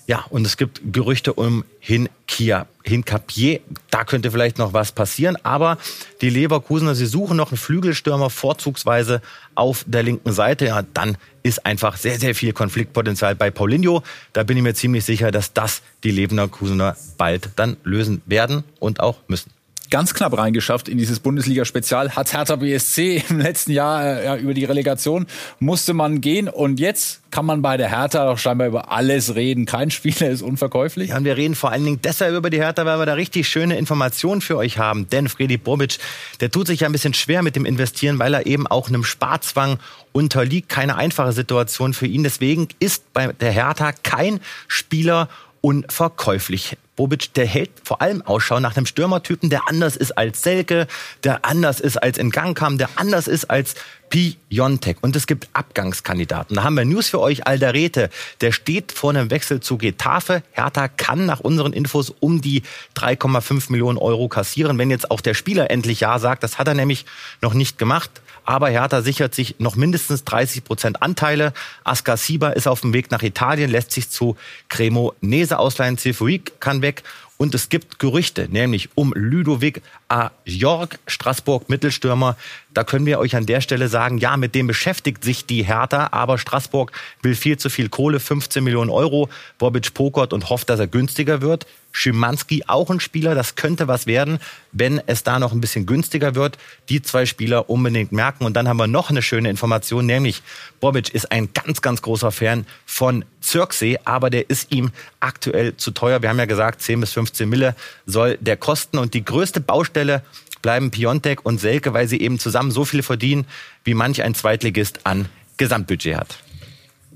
Ja, 0.08 0.26
und 0.30 0.46
es 0.46 0.58
gibt 0.58 0.82
Gerüchte 0.92 1.32
um 1.32 1.64
Hinkia, 1.80 2.66
Hincapier. 2.84 3.62
Da 3.92 4.04
könnte 4.04 4.32
vielleicht 4.32 4.58
noch 4.58 4.74
was 4.74 4.92
passieren. 4.92 5.38
Aber 5.44 5.78
die 6.22 6.30
Leverkusener, 6.30 6.96
sie 6.96 7.06
suchen 7.06 7.38
noch 7.38 7.52
einen 7.52 7.58
Flügelstürmer, 7.58 8.30
vorzugsweise 8.30 9.22
auf 9.56 9.86
der 9.88 10.04
linken 10.04 10.34
Seite. 10.34 10.66
Ja, 10.66 10.82
dann 10.94 11.18
ist 11.44 11.66
einfach 11.66 11.96
sehr, 11.96 12.20
sehr 12.20 12.36
viel 12.36 12.52
Konfliktpotenzial 12.52 13.36
bei 13.36 13.52
Paulinho. 13.52 14.04
Da 14.34 14.44
bin 14.44 14.58
ich 14.58 14.64
mir 14.64 14.74
ziemlich 14.74 15.06
sicher, 15.06 15.32
dass 15.32 15.54
das 15.54 15.82
die 16.04 16.12
Leverkusener 16.12 16.98
bald 17.18 17.52
dann 17.56 17.78
lösen 17.84 18.22
werden 18.26 18.66
und 18.80 19.00
auch 19.00 19.18
müssen 19.28 19.52
ganz 19.92 20.16
knapp 20.16 20.36
reingeschafft 20.36 20.90
in 20.90 20.98
dieses 20.98 21.20
Bundesliga-Spezial. 21.20 22.16
Hat 22.16 22.34
Hertha 22.34 22.56
BSC 22.56 23.24
im 23.30 23.40
letzten 23.40 23.74
Jahr 23.74 24.04
äh, 24.04 24.26
ja, 24.26 24.38
über 24.38 24.56
die 24.56 24.66
Relegation 24.66 25.28
musste 25.60 25.94
man 25.94 26.22
gehen 26.22 26.50
und 26.50 26.80
jetzt 26.80 27.22
kann 27.30 27.46
man 27.46 27.62
bei 27.62 27.78
der 27.78 27.90
Hertha 27.90 28.26
doch 28.26 28.38
scheinbar 28.38 28.68
über 28.68 28.92
alles 28.92 29.36
reden. 29.36 29.66
Kein 29.66 29.92
Spieler 29.92 30.30
ist 30.32 30.42
unverkäuflich. 30.42 31.10
Ja, 31.10 31.18
und 31.18 31.26
wir 31.26 31.38
reden 31.38 31.56
vor 31.56 31.72
allen 31.72 31.84
Dingen 31.84 32.00
deshalb 32.04 32.36
über 32.36 32.50
die 32.50 32.60
Hertha, 32.60 32.86
weil 32.86 33.00
wir 33.00 33.06
da 33.06 33.14
richtig 33.14 33.48
schöne 33.48 33.78
Informationen 33.78 34.42
für 34.42 34.58
euch 34.58 34.80
haben. 34.80 35.08
Denn 35.10 35.30
Fredi 35.30 35.58
Bobic, 35.58 36.00
der 36.40 36.50
tut 36.50 36.68
sich 36.68 36.80
ja 36.82 36.88
ein 36.88 36.92
bisschen 36.92 37.14
schwer 37.14 37.44
mit 37.44 37.56
dem 37.56 37.66
Investieren, 37.66 38.18
weil 38.20 38.34
er 38.34 38.46
eben 38.48 38.68
auch 38.68 38.88
einem 38.88 39.04
Sparzwang 39.04 39.78
unterliegt. 40.14 40.70
Keine 40.70 40.96
einfache 40.96 41.34
Situation 41.34 41.94
für 41.94 42.08
ihn. 42.08 42.24
Deswegen 42.24 42.68
ist 42.80 43.14
bei 43.14 43.28
der 43.28 43.52
Hertha 43.52 43.92
kein 43.92 44.40
Spieler 44.68 45.30
unverkäuflich. 45.62 46.78
Bobic, 46.96 47.34
der 47.34 47.46
hält 47.46 47.72
vor 47.84 48.02
allem 48.02 48.22
Ausschau 48.24 48.60
nach 48.60 48.76
einem 48.76 48.86
Stürmertypen, 48.86 49.50
der 49.50 49.68
anders 49.68 49.96
ist 49.96 50.12
als 50.18 50.42
Selke, 50.44 50.88
der 51.24 51.46
anders 51.46 51.80
ist 51.80 51.98
als 51.98 52.18
in 52.18 52.32
Gang 52.32 52.58
kam, 52.58 52.78
der 52.78 52.90
anders 52.96 53.28
ist 53.28 53.50
als 53.50 53.76
Piontek. 54.10 54.98
Und 55.02 55.16
es 55.16 55.26
gibt 55.26 55.48
Abgangskandidaten. 55.54 56.56
Da 56.56 56.64
haben 56.64 56.76
wir 56.76 56.86
News 56.86 57.10
für 57.10 57.20
euch. 57.20 57.48
Alderete, 57.48 58.10
der 58.42 58.52
steht 58.52 58.92
vor 58.92 59.12
einem 59.12 59.32
Wechsel 59.32 59.62
zu 59.62 59.78
Getafe. 59.78 60.44
Hertha 60.52 60.90
kann 60.90 61.26
nach 61.26 61.40
unseren 61.40 61.74
Infos 61.74 62.14
um 62.20 62.42
die 62.42 62.64
3,5 62.98 63.72
Millionen 63.72 63.98
Euro 63.98 64.28
kassieren, 64.28 64.78
wenn 64.78 64.92
jetzt 64.92 65.10
auch 65.10 65.22
der 65.22 65.34
Spieler 65.34 65.72
endlich 65.72 66.02
Ja 66.02 66.20
sagt. 66.20 66.44
Das 66.44 66.58
hat 66.60 66.68
er 66.68 66.74
nämlich 66.74 67.06
noch 67.42 67.54
nicht 67.54 67.78
gemacht. 67.78 68.22
Aber 68.46 68.70
Hertha 68.70 69.02
sichert 69.02 69.36
sich 69.36 69.56
noch 69.60 69.76
mindestens 69.76 70.24
30 70.24 70.64
Prozent 70.64 71.02
Anteile. 71.02 71.54
Askasiba 71.84 72.50
ist 72.50 72.68
auf 72.68 72.82
dem 72.82 72.94
Weg 72.94 73.12
nach 73.12 73.24
Italien, 73.24 73.70
lässt 73.70 73.92
sich 73.92 74.10
zu 74.10 74.36
Cremonese 74.70 75.60
ausleihen. 75.60 75.98
Cefuig 75.98 76.54
kann 76.60 76.82
weg. 76.82 77.04
Und 77.42 77.56
es 77.56 77.70
gibt 77.70 77.98
Gerüchte, 77.98 78.48
nämlich 78.52 78.90
um 78.94 79.14
Ludovic 79.16 79.82
A. 80.10 80.30
Jorg, 80.46 81.00
Straßburg 81.08 81.70
Mittelstürmer. 81.70 82.38
Da 82.72 82.84
können 82.84 83.08
wir 83.08 83.18
euch 83.18 83.36
an 83.36 83.48
der 83.48 83.62
Stelle 83.62 83.88
sagen, 83.88 84.20
ja, 84.20 84.38
mit 84.38 84.54
dem 84.54 84.68
beschäftigt 84.68 85.24
sich 85.24 85.48
die 85.48 85.64
Hertha, 85.64 86.10
aber 86.12 86.38
Straßburg 86.38 86.92
will 87.24 87.34
viel 87.34 87.58
zu 87.58 87.72
viel 87.72 87.90
Kohle, 87.90 88.20
15 88.20 88.64
Millionen 88.64 88.92
Euro. 88.92 89.28
Bobic 89.58 89.92
pokert 89.96 90.34
und 90.34 90.52
hofft, 90.52 90.70
dass 90.70 90.80
er 90.80 90.86
günstiger 90.86 91.42
wird. 91.42 91.66
Schimanski 91.92 92.66
auch 92.68 92.92
ein 92.92 93.00
Spieler, 93.00 93.34
das 93.34 93.56
könnte 93.56 93.88
was 93.88 94.06
werden, 94.06 94.38
wenn 94.72 95.02
es 95.08 95.24
da 95.24 95.40
noch 95.40 95.52
ein 95.52 95.62
bisschen 95.62 95.88
günstiger 95.88 96.36
wird. 96.36 96.60
Die 96.90 97.02
zwei 97.02 97.26
Spieler 97.26 97.72
unbedingt 97.72 98.12
merken. 98.12 98.46
Und 98.46 98.54
dann 98.54 98.68
haben 98.68 98.78
wir 98.78 98.88
noch 98.88 99.10
eine 99.10 99.24
schöne 99.24 99.50
Information, 99.50 100.06
nämlich 100.06 100.44
Bobic 100.80 101.10
ist 101.10 101.32
ein 101.32 101.52
ganz, 101.54 101.82
ganz 101.82 102.04
großer 102.04 102.32
Fan 102.32 102.68
von 102.86 103.26
Zirksee, 103.42 104.00
aber 104.06 104.30
der 104.30 104.50
ist 104.50 104.72
ihm 104.72 104.92
aktuell 105.20 105.76
zu 105.76 105.92
teuer. 105.92 106.22
Wir 106.22 106.30
haben 106.30 106.40
ja 106.40 106.46
gesagt, 106.46 106.82
10 106.82 107.02
bis 107.02 107.14
15 107.14 107.50
Mille 107.50 107.76
soll 108.06 108.38
der 108.40 108.58
kosten. 108.58 108.98
Und 108.98 109.14
die 109.14 109.26
größte 109.26 109.60
Baustelle 109.60 110.24
bleiben 110.62 110.92
Piontek 110.92 111.46
und 111.46 111.60
Selke, 111.60 111.94
weil 111.94 112.08
sie 112.08 112.22
eben 112.22 112.40
zusammen 112.40 112.72
so 112.72 112.86
viel 112.86 113.04
verdienen, 113.04 113.46
wie 113.84 113.94
manch 113.94 114.24
ein 114.24 114.36
Zweitligist 114.36 115.02
an 115.06 115.28
Gesamtbudget 115.58 116.16
hat. 116.16 116.38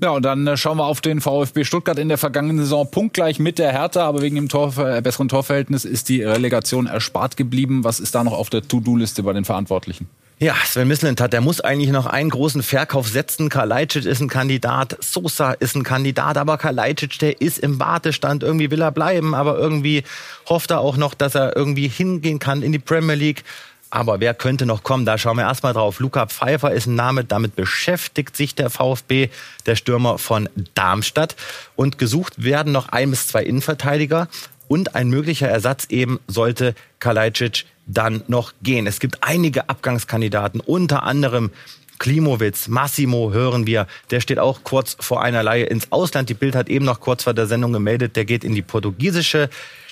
Ja, 0.02 0.10
und 0.10 0.24
dann 0.24 0.46
äh, 0.46 0.56
schauen 0.58 0.76
wir 0.76 0.84
auf 0.84 1.00
den 1.00 1.22
VfB 1.22 1.64
Stuttgart 1.64 1.98
in 1.98 2.08
der 2.08 2.18
vergangenen 2.18 2.58
Saison 2.58 2.90
punktgleich 2.90 3.38
mit 3.38 3.58
der 3.58 3.72
Hertha, 3.72 4.06
aber 4.06 4.20
wegen 4.20 4.36
dem 4.36 4.48
Tor, 4.50 4.76
äh, 4.76 5.00
besseren 5.00 5.28
Torverhältnis 5.28 5.86
ist 5.86 6.10
die 6.10 6.22
Relegation 6.22 6.86
erspart 6.86 7.38
geblieben. 7.38 7.82
Was 7.82 7.98
ist 7.98 8.14
da 8.14 8.22
noch 8.22 8.34
auf 8.34 8.50
der 8.50 8.62
To-Do-Liste 8.62 9.22
bei 9.22 9.32
den 9.32 9.46
Verantwortlichen? 9.46 10.06
Ja, 10.38 10.54
Sven 10.66 10.86
Mislint 10.86 11.22
hat, 11.22 11.32
der 11.32 11.40
muss 11.40 11.62
eigentlich 11.62 11.90
noch 11.92 12.04
einen 12.04 12.28
großen 12.28 12.62
Verkauf 12.62 13.08
setzen. 13.08 13.48
Kalajdzic 13.48 14.04
ist 14.04 14.20
ein 14.20 14.28
Kandidat, 14.28 14.98
Sosa 15.00 15.52
ist 15.52 15.74
ein 15.74 15.82
Kandidat, 15.82 16.36
aber 16.36 16.58
Kalajdzic, 16.58 17.18
der 17.20 17.40
ist 17.40 17.58
im 17.58 17.80
Wartestand. 17.80 18.42
Irgendwie 18.42 18.70
will 18.70 18.82
er 18.82 18.92
bleiben, 18.92 19.34
aber 19.34 19.56
irgendwie 19.56 20.04
hofft 20.46 20.72
er 20.72 20.80
auch 20.80 20.98
noch, 20.98 21.14
dass 21.14 21.34
er 21.34 21.56
irgendwie 21.56 21.88
hingehen 21.88 22.38
kann 22.38 22.62
in 22.62 22.72
die 22.72 22.78
Premier 22.78 23.14
League. 23.14 23.44
Aber 23.88 24.20
wer 24.20 24.34
könnte 24.34 24.66
noch 24.66 24.82
kommen? 24.82 25.06
Da 25.06 25.16
schauen 25.16 25.38
wir 25.38 25.44
erstmal 25.44 25.72
drauf. 25.72 26.00
Luca 26.00 26.26
Pfeiffer 26.26 26.70
ist 26.70 26.84
ein 26.84 26.96
Name, 26.96 27.24
damit 27.24 27.56
beschäftigt 27.56 28.36
sich 28.36 28.54
der 28.54 28.68
VfB, 28.68 29.30
der 29.64 29.74
Stürmer 29.74 30.18
von 30.18 30.50
Darmstadt. 30.74 31.34
Und 31.76 31.96
gesucht 31.96 32.44
werden 32.44 32.72
noch 32.72 32.90
ein 32.90 33.08
bis 33.08 33.26
zwei 33.26 33.42
Innenverteidiger. 33.42 34.28
Und 34.68 34.96
ein 34.96 35.08
möglicher 35.08 35.48
Ersatz 35.48 35.86
eben 35.88 36.20
sollte 36.26 36.74
Kalajdzic 36.98 37.64
dann 37.86 38.22
noch 38.28 38.52
gehen. 38.62 38.86
Es 38.86 39.00
gibt 39.00 39.18
einige 39.22 39.68
Abgangskandidaten, 39.68 40.60
unter 40.60 41.04
anderem 41.04 41.50
Klimowitz, 41.98 42.68
Massimo 42.68 43.32
hören 43.32 43.66
wir, 43.66 43.86
der 44.10 44.20
steht 44.20 44.38
auch 44.38 44.60
kurz 44.64 44.96
vor 45.00 45.22
einer 45.22 45.42
Leihe 45.42 45.64
ins 45.64 45.90
Ausland. 45.92 46.28
Die 46.28 46.34
Bild 46.34 46.54
hat 46.54 46.68
eben 46.68 46.84
noch 46.84 47.00
kurz 47.00 47.24
vor 47.24 47.32
der 47.32 47.46
Sendung 47.46 47.72
gemeldet, 47.72 48.16
der 48.16 48.24
geht 48.24 48.44
in 48.44 48.54
die 48.54 48.62
portugiesische 48.62 49.48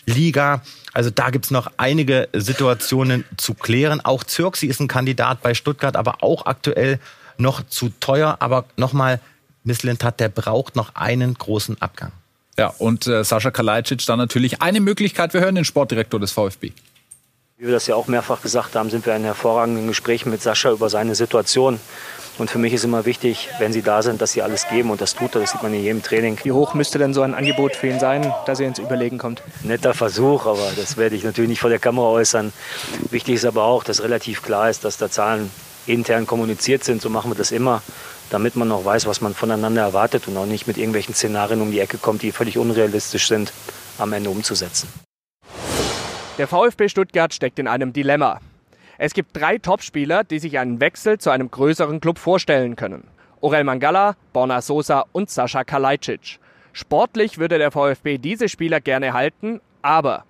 Liga. 0.06 0.62
Also 0.92 1.10
da 1.10 1.30
gibt's 1.30 1.50
noch 1.50 1.70
einige 1.76 2.28
Situationen 2.32 3.24
zu 3.36 3.54
klären. 3.54 4.00
Auch 4.02 4.22
Zirksi 4.22 4.66
ist 4.66 4.80
ein 4.80 4.88
Kandidat 4.88 5.42
bei 5.42 5.54
Stuttgart, 5.54 5.96
aber 5.96 6.22
auch 6.22 6.46
aktuell 6.46 6.98
noch 7.38 7.66
zu 7.66 7.90
teuer. 8.00 8.36
Aber 8.40 8.66
nochmal, 8.76 9.20
Misslintat, 9.64 10.20
der 10.20 10.28
braucht 10.28 10.76
noch 10.76 10.94
einen 10.94 11.34
großen 11.34 11.80
Abgang. 11.80 12.12
Ja, 12.58 12.68
und 12.78 13.06
äh, 13.06 13.24
Sascha 13.24 13.50
Kalajdzic 13.50 14.04
dann 14.06 14.18
natürlich 14.18 14.62
eine 14.62 14.80
Möglichkeit. 14.80 15.34
Wir 15.34 15.40
hören 15.40 15.54
den 15.54 15.64
Sportdirektor 15.64 16.20
des 16.20 16.32
VfB. 16.32 16.72
Wie 17.56 17.66
wir 17.66 17.72
das 17.72 17.86
ja 17.86 17.94
auch 17.94 18.08
mehrfach 18.08 18.42
gesagt 18.42 18.74
haben, 18.74 18.90
sind 18.90 19.06
wir 19.06 19.14
in 19.14 19.22
hervorragenden 19.22 19.86
Gesprächen 19.86 20.28
mit 20.28 20.42
Sascha 20.42 20.72
über 20.72 20.90
seine 20.90 21.14
Situation. 21.14 21.78
Und 22.36 22.50
für 22.50 22.58
mich 22.58 22.72
ist 22.72 22.82
immer 22.82 23.06
wichtig, 23.06 23.48
wenn 23.60 23.72
sie 23.72 23.80
da 23.80 24.02
sind, 24.02 24.20
dass 24.20 24.32
sie 24.32 24.42
alles 24.42 24.66
geben. 24.68 24.90
Und 24.90 25.00
das 25.00 25.14
tut 25.14 25.36
er, 25.36 25.40
das 25.40 25.52
sieht 25.52 25.62
man 25.62 25.72
in 25.72 25.84
jedem 25.84 26.02
Training. 26.02 26.36
Wie 26.42 26.50
hoch 26.50 26.74
müsste 26.74 26.98
denn 26.98 27.14
so 27.14 27.22
ein 27.22 27.32
Angebot 27.32 27.76
für 27.76 27.86
ihn 27.86 28.00
sein, 28.00 28.34
dass 28.46 28.58
er 28.58 28.66
ins 28.66 28.80
Überlegen 28.80 29.18
kommt? 29.18 29.40
Netter 29.62 29.94
Versuch, 29.94 30.46
aber 30.46 30.68
das 30.76 30.96
werde 30.96 31.14
ich 31.14 31.22
natürlich 31.22 31.48
nicht 31.48 31.60
vor 31.60 31.70
der 31.70 31.78
Kamera 31.78 32.08
äußern. 32.08 32.52
Wichtig 33.10 33.36
ist 33.36 33.44
aber 33.44 33.62
auch, 33.62 33.84
dass 33.84 34.02
relativ 34.02 34.42
klar 34.42 34.68
ist, 34.68 34.84
dass 34.84 34.96
da 34.96 35.08
Zahlen 35.08 35.48
intern 35.86 36.26
kommuniziert 36.26 36.82
sind. 36.82 37.00
So 37.00 37.08
machen 37.08 37.30
wir 37.30 37.36
das 37.36 37.52
immer, 37.52 37.82
damit 38.30 38.56
man 38.56 38.66
noch 38.66 38.84
weiß, 38.84 39.06
was 39.06 39.20
man 39.20 39.32
voneinander 39.32 39.82
erwartet 39.82 40.26
und 40.26 40.36
auch 40.36 40.46
nicht 40.46 40.66
mit 40.66 40.76
irgendwelchen 40.76 41.14
Szenarien 41.14 41.60
um 41.60 41.70
die 41.70 41.78
Ecke 41.78 41.98
kommt, 41.98 42.22
die 42.22 42.32
völlig 42.32 42.58
unrealistisch 42.58 43.28
sind, 43.28 43.52
am 43.96 44.12
Ende 44.12 44.30
umzusetzen. 44.30 44.88
Der 46.36 46.48
VfB 46.48 46.88
Stuttgart 46.88 47.32
steckt 47.32 47.60
in 47.60 47.68
einem 47.68 47.92
Dilemma. 47.92 48.40
Es 48.98 49.14
gibt 49.14 49.36
drei 49.36 49.58
Topspieler, 49.58 50.24
die 50.24 50.40
sich 50.40 50.58
einen 50.58 50.80
Wechsel 50.80 51.18
zu 51.18 51.30
einem 51.30 51.48
größeren 51.48 52.00
Club 52.00 52.18
vorstellen 52.18 52.74
können. 52.74 53.06
Orel 53.40 53.62
Mangala, 53.62 54.16
Borna 54.32 54.60
Sosa 54.60 55.04
und 55.12 55.30
Sascha 55.30 55.62
Kalajdzic. 55.62 56.40
Sportlich 56.72 57.38
würde 57.38 57.58
der 57.58 57.70
VfB 57.70 58.18
diese 58.18 58.48
Spieler 58.48 58.80
gerne 58.80 59.12
halten, 59.12 59.60
aber 59.80 60.24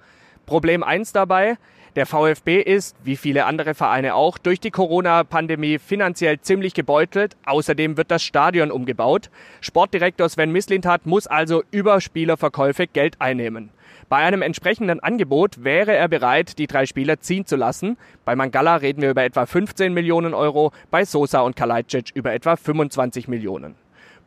Problem 0.44 0.82
eins 0.82 1.14
dabei, 1.14 1.56
der 1.96 2.06
VfB 2.06 2.60
ist, 2.60 2.96
wie 3.04 3.16
viele 3.16 3.46
andere 3.46 3.74
Vereine 3.74 4.14
auch, 4.14 4.38
durch 4.38 4.60
die 4.60 4.70
Corona-Pandemie 4.70 5.78
finanziell 5.78 6.40
ziemlich 6.40 6.74
gebeutelt. 6.74 7.36
Außerdem 7.46 7.96
wird 7.96 8.10
das 8.10 8.22
Stadion 8.22 8.70
umgebaut. 8.70 9.30
Sportdirektor 9.60 10.28
Sven 10.28 10.50
Mislintat 10.50 11.06
muss 11.06 11.26
also 11.26 11.62
über 11.70 12.00
Spielerverkäufe 12.00 12.86
Geld 12.86 13.20
einnehmen. 13.20 13.70
Bei 14.08 14.18
einem 14.18 14.42
entsprechenden 14.42 15.00
Angebot 15.00 15.64
wäre 15.64 15.94
er 15.94 16.08
bereit, 16.08 16.58
die 16.58 16.66
drei 16.66 16.86
Spieler 16.86 17.20
ziehen 17.20 17.46
zu 17.46 17.56
lassen. 17.56 17.96
Bei 18.24 18.36
Mangala 18.36 18.76
reden 18.76 19.02
wir 19.02 19.10
über 19.10 19.24
etwa 19.24 19.46
15 19.46 19.94
Millionen 19.94 20.34
Euro, 20.34 20.72
bei 20.90 21.04
Sosa 21.04 21.40
und 21.40 21.56
Kalajdzic 21.56 22.10
über 22.14 22.32
etwa 22.32 22.56
25 22.56 23.28
Millionen. 23.28 23.76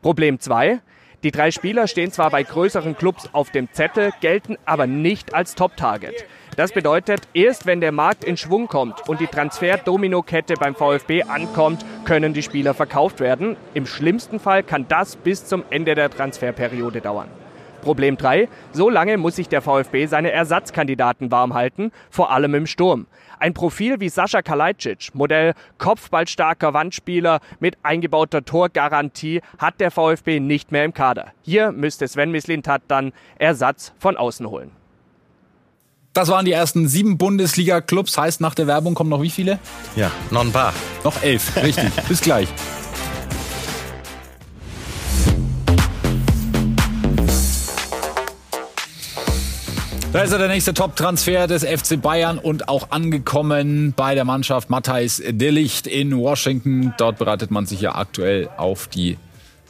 Problem 0.01 0.39
2. 0.39 0.79
Die 1.24 1.31
drei 1.31 1.51
Spieler 1.51 1.88
stehen 1.88 2.12
zwar 2.12 2.29
bei 2.29 2.43
größeren 2.43 2.95
Clubs 2.95 3.29
auf 3.33 3.50
dem 3.50 3.71
Zettel, 3.74 4.12
gelten 4.21 4.55
aber 4.65 4.88
nicht 4.88 5.33
als 5.33 5.55
Top-Target. 5.55 6.25
Das 6.57 6.71
bedeutet, 6.71 7.21
erst 7.35 7.67
wenn 7.67 7.81
der 7.81 7.91
Markt 7.91 8.23
in 8.23 8.35
Schwung 8.35 8.67
kommt 8.67 9.07
und 9.07 9.21
die 9.21 9.27
Transfer-Domino-Kette 9.27 10.55
beim 10.55 10.73
VfB 10.73 11.21
ankommt, 11.21 11.85
können 12.03 12.33
die 12.33 12.41
Spieler 12.41 12.73
verkauft 12.73 13.19
werden. 13.19 13.55
Im 13.75 13.85
schlimmsten 13.85 14.39
Fall 14.39 14.63
kann 14.63 14.87
das 14.87 15.17
bis 15.17 15.45
zum 15.45 15.63
Ende 15.69 15.93
der 15.93 16.09
Transferperiode 16.09 16.99
dauern. 16.99 17.27
Problem 17.83 18.17
3. 18.17 18.49
So 18.71 18.89
lange 18.89 19.19
muss 19.19 19.35
sich 19.35 19.49
der 19.49 19.61
VfB 19.61 20.07
seine 20.07 20.31
Ersatzkandidaten 20.31 21.29
warm 21.29 21.53
halten, 21.53 21.91
vor 22.09 22.31
allem 22.31 22.55
im 22.55 22.65
Sturm. 22.65 23.05
Ein 23.37 23.53
Profil 23.53 23.99
wie 23.99 24.09
Sascha 24.09 24.41
Kalajdzic, 24.41 25.13
Modell 25.13 25.53
kopfballstarker 25.77 26.73
Wandspieler 26.73 27.39
mit 27.59 27.77
eingebauter 27.83 28.43
Torgarantie, 28.43 29.41
hat 29.59 29.79
der 29.79 29.91
VfB 29.91 30.39
nicht 30.39 30.71
mehr 30.71 30.85
im 30.85 30.95
Kader. 30.95 31.27
Hier 31.43 31.71
müsste 31.71 32.07
Sven 32.07 32.31
Mislintat 32.31 32.81
dann 32.87 33.13
Ersatz 33.37 33.93
von 33.99 34.17
außen 34.17 34.49
holen. 34.49 34.71
Das 36.17 36.29
waren 36.29 36.45
die 36.45 36.51
ersten 36.51 36.88
sieben 36.88 37.19
Bundesliga-Clubs. 37.19 38.17
Heißt, 38.17 38.41
nach 38.41 38.55
der 38.55 38.65
Werbung 38.65 38.95
kommen 38.95 39.12
noch 39.12 39.21
wie 39.21 39.29
viele? 39.29 39.59
Ja, 39.95 40.09
noch 40.31 40.41
ein 40.41 40.51
paar. 40.51 40.74
Noch 41.03 41.21
elf, 41.21 41.55
richtig. 41.62 41.91
Bis 42.09 42.21
gleich. 42.21 42.47
Da 50.12 50.21
ist 50.24 50.31
er 50.31 50.39
der 50.39 50.47
nächste 50.47 50.74
Top-Transfer 50.74 51.45
des 51.45 51.63
FC 51.63 52.01
Bayern 52.01 52.39
und 52.39 52.67
auch 52.67 52.89
angekommen 52.89 53.93
bei 53.95 54.15
der 54.15 54.25
Mannschaft 54.25 54.71
Matthijs 54.71 55.21
Delicht 55.24 55.86
in 55.86 56.17
Washington. 56.17 56.95
Dort 56.97 57.19
bereitet 57.19 57.51
man 57.51 57.67
sich 57.67 57.81
ja 57.81 57.93
aktuell 57.93 58.50
auf 58.57 58.88
die 58.88 59.19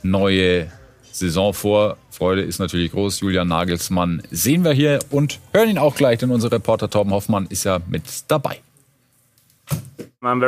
neue 0.01 0.71
Saison 1.17 1.53
vor. 1.53 1.97
Freude 2.09 2.41
ist 2.41 2.59
natürlich 2.59 2.91
groß. 2.91 3.19
Julian 3.19 3.47
Nagelsmann 3.47 4.21
sehen 4.31 4.63
wir 4.63 4.71
hier 4.71 4.99
und 5.09 5.39
hören 5.53 5.69
ihn 5.69 5.77
auch 5.77 5.95
gleich, 5.95 6.19
denn 6.19 6.31
unser 6.31 6.51
Reporter 6.51 6.89
Torben 6.89 7.11
Hoffmann 7.11 7.47
ist 7.47 7.63
ja 7.63 7.79
mit 7.87 8.03
dabei. 8.27 8.61
Uh, 10.19 10.39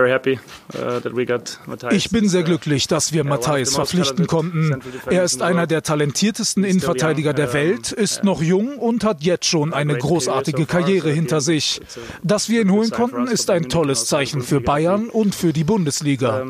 ich 1.91 2.09
bin 2.09 2.27
sehr 2.27 2.41
uh, 2.41 2.43
glücklich, 2.43 2.87
dass 2.87 3.13
wir 3.13 3.23
Matthijs 3.23 3.75
verpflichten 3.75 4.25
konnten. 4.25 4.81
Er 5.11 5.23
ist 5.23 5.43
einer 5.43 5.67
der 5.67 5.83
talentiertesten 5.83 6.63
Innenverteidiger 6.63 7.33
der 7.33 7.53
Welt, 7.53 7.91
ist 7.91 8.23
noch 8.23 8.41
jung 8.41 8.79
und 8.79 9.03
hat 9.03 9.21
jetzt 9.21 9.45
schon 9.45 9.71
eine 9.71 9.95
großartige 9.95 10.65
Karriere 10.65 11.11
hinter 11.11 11.39
sich. 11.39 11.81
Dass 12.23 12.49
wir 12.49 12.61
ihn 12.61 12.71
holen 12.71 12.89
konnten, 12.89 13.27
ist 13.27 13.51
ein 13.51 13.69
tolles 13.69 14.07
Zeichen 14.07 14.41
für 14.41 14.59
Bayern 14.59 15.07
und 15.07 15.35
für 15.35 15.53
die 15.53 15.65
Bundesliga. 15.65 16.47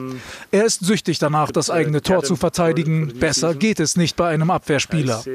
Er 0.52 0.64
ist 0.64 0.86
süchtig 0.86 1.20
danach, 1.20 1.52
das 1.52 1.70
eigene 1.70 2.02
Tor 2.02 2.24
zu 2.24 2.38
verteidigen. 2.38 3.16
Besser 3.20 3.54
geht 3.54 3.82
es 3.82 3.98
nicht 3.98 4.16
bei 4.16 4.30
einem 4.30 4.50
Abwehrspieler. 4.50 5.26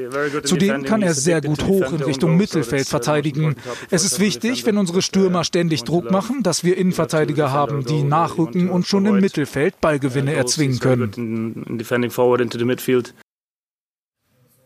Zudem 0.43 0.85
kann 0.85 1.03
er 1.03 1.13
sehr 1.13 1.39
gut 1.39 1.65
hoch 1.67 1.91
in 1.91 2.01
Richtung 2.01 2.35
Mittelfeld 2.35 2.87
verteidigen. 2.87 3.57
Es 3.91 4.03
ist 4.03 4.19
wichtig, 4.19 4.65
wenn 4.65 4.79
unsere 4.79 5.03
Stürmer 5.03 5.43
ständig 5.43 5.83
Druck 5.83 6.09
machen, 6.09 6.41
dass 6.41 6.63
wir 6.63 6.77
Innenverteidiger 6.77 7.51
haben, 7.51 7.74
die 7.83 8.03
nachrücken 8.03 8.69
und 8.69 8.85
schon 8.87 9.05
im 9.05 9.19
Mittelfeld 9.19 9.79
Ballgewinne 9.81 10.33
erzwingen 10.33 10.79
können. 10.79 11.11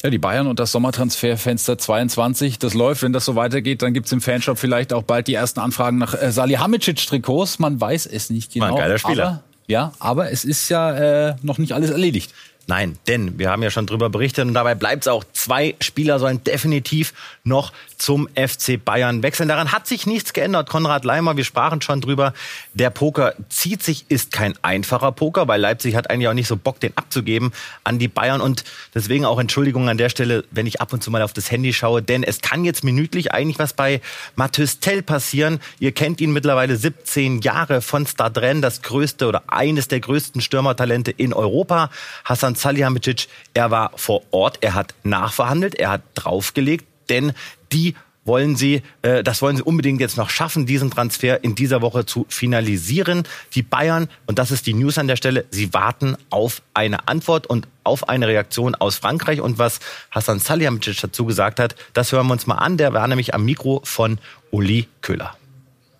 Ja, 0.03 0.09
die 0.09 0.17
Bayern 0.17 0.47
und 0.47 0.59
das 0.59 0.71
Sommertransferfenster 0.71 1.77
22, 1.77 2.57
das 2.57 2.73
läuft. 2.73 3.03
Wenn 3.03 3.11
das 3.11 3.25
so 3.25 3.35
weitergeht, 3.35 3.81
dann 3.81 3.93
gibt's 3.93 4.11
im 4.13 4.21
Fanshop 4.21 4.57
vielleicht 4.57 4.93
auch 4.93 5.03
bald 5.03 5.27
die 5.27 5.33
ersten 5.33 5.59
Anfragen 5.59 5.97
nach 5.97 6.13
äh, 6.13 6.31
Salihamidzic-Trikots. 6.31 7.59
Man 7.59 7.81
weiß 7.81 8.05
es 8.05 8.29
nicht 8.29 8.53
genau. 8.53 8.67
War 8.67 8.71
ein 8.71 8.77
geiler 8.77 8.97
Spieler. 8.97 9.27
Aber, 9.27 9.43
ja, 9.67 9.91
aber 9.99 10.31
es 10.31 10.45
ist 10.45 10.69
ja 10.69 11.29
äh, 11.29 11.35
noch 11.41 11.57
nicht 11.57 11.73
alles 11.73 11.89
erledigt. 11.89 12.33
Nein, 12.69 12.99
denn 13.07 13.39
wir 13.39 13.49
haben 13.49 13.63
ja 13.63 13.71
schon 13.71 13.87
drüber 13.87 14.11
berichtet 14.11 14.45
und 14.45 14.53
dabei 14.53 14.75
bleibt 14.75 15.05
es 15.05 15.07
auch. 15.07 15.23
Zwei 15.33 15.73
Spieler 15.81 16.19
sollen 16.19 16.43
definitiv 16.43 17.15
noch 17.43 17.73
zum 17.97 18.29
FC 18.35 18.83
Bayern 18.83 19.23
wechseln. 19.23 19.49
Daran 19.49 19.71
hat 19.71 19.87
sich 19.87 20.05
nichts 20.05 20.33
geändert. 20.33 20.69
Konrad 20.69 21.03
Leimer, 21.03 21.35
wir 21.35 21.43
sprachen 21.43 21.81
schon 21.81 21.99
drüber. 21.99 22.35
Der 22.75 22.91
Poker 22.91 23.33
zieht 23.49 23.81
sich, 23.81 24.05
ist 24.09 24.31
kein 24.31 24.53
einfacher 24.61 25.11
Poker, 25.11 25.47
weil 25.47 25.59
Leipzig 25.59 25.95
hat 25.95 26.11
eigentlich 26.11 26.27
auch 26.27 26.35
nicht 26.35 26.47
so 26.47 26.57
Bock, 26.57 26.79
den 26.79 26.95
abzugeben 26.95 27.53
an 27.83 27.97
die 27.97 28.07
Bayern. 28.07 28.39
Und 28.39 28.63
deswegen 28.93 29.25
auch 29.25 29.39
Entschuldigung 29.39 29.89
an 29.89 29.97
der 29.97 30.09
Stelle, 30.09 30.45
wenn 30.51 30.67
ich 30.67 30.79
ab 30.79 30.93
und 30.93 31.01
zu 31.01 31.09
mal 31.09 31.23
auf 31.23 31.33
das 31.33 31.49
Handy 31.49 31.73
schaue, 31.73 32.03
denn 32.03 32.21
es 32.21 32.39
kann 32.39 32.65
jetzt 32.65 32.83
minütlich 32.83 33.33
eigentlich 33.33 33.57
was 33.57 33.73
bei 33.73 33.99
Mathis 34.35 34.79
Tell 34.79 35.01
passieren. 35.01 35.59
Ihr 35.79 35.91
kennt 35.91 36.21
ihn 36.21 36.31
mittlerweile 36.31 36.77
17 36.77 37.41
Jahre 37.41 37.81
von 37.81 38.05
Stadren, 38.05 38.61
das 38.61 38.83
größte 38.83 39.27
oder 39.27 39.41
eines 39.47 39.87
der 39.87 40.01
größten 40.01 40.41
Stürmertalente 40.41 41.09
in 41.09 41.33
Europa. 41.33 41.89
Hassan 42.25 42.58
Salihamidzic, 42.61 43.27
er 43.53 43.71
war 43.71 43.91
vor 43.95 44.21
Ort, 44.31 44.59
er 44.61 44.73
hat 44.73 44.93
nachverhandelt, 45.03 45.75
er 45.75 45.91
hat 45.91 46.01
draufgelegt, 46.15 46.85
denn 47.09 47.33
die 47.71 47.95
wollen 48.29 48.55
sie, 48.55 48.83
äh, 49.01 49.23
das 49.23 49.41
wollen 49.41 49.57
sie 49.57 49.63
unbedingt 49.63 49.99
jetzt 49.99 50.15
noch 50.15 50.29
schaffen, 50.29 50.65
diesen 50.65 50.91
Transfer 50.91 51.43
in 51.43 51.55
dieser 51.55 51.81
Woche 51.81 52.05
zu 52.05 52.25
finalisieren. 52.29 53.23
Die 53.55 53.63
Bayern, 53.63 54.07
und 54.27 54.39
das 54.39 54.51
ist 54.51 54.67
die 54.67 54.73
News 54.73 54.97
an 54.97 55.07
der 55.07 55.15
Stelle, 55.15 55.45
sie 55.49 55.73
warten 55.73 56.15
auf 56.29 56.61
eine 56.73 57.07
Antwort 57.07 57.47
und 57.47 57.67
auf 57.83 58.07
eine 58.07 58.27
Reaktion 58.27 58.75
aus 58.75 58.97
Frankreich. 58.97 59.41
Und 59.41 59.57
was 59.57 59.79
Hassan 60.11 60.39
Salihamidzic 60.39 61.01
dazu 61.01 61.25
gesagt 61.25 61.59
hat, 61.59 61.75
das 61.93 62.11
hören 62.11 62.27
wir 62.27 62.33
uns 62.33 62.45
mal 62.45 62.55
an. 62.55 62.77
Der 62.77 62.93
war 62.93 63.07
nämlich 63.07 63.33
am 63.33 63.43
Mikro 63.45 63.81
von 63.83 64.19
Uli 64.51 64.87
Köhler. 65.01 65.35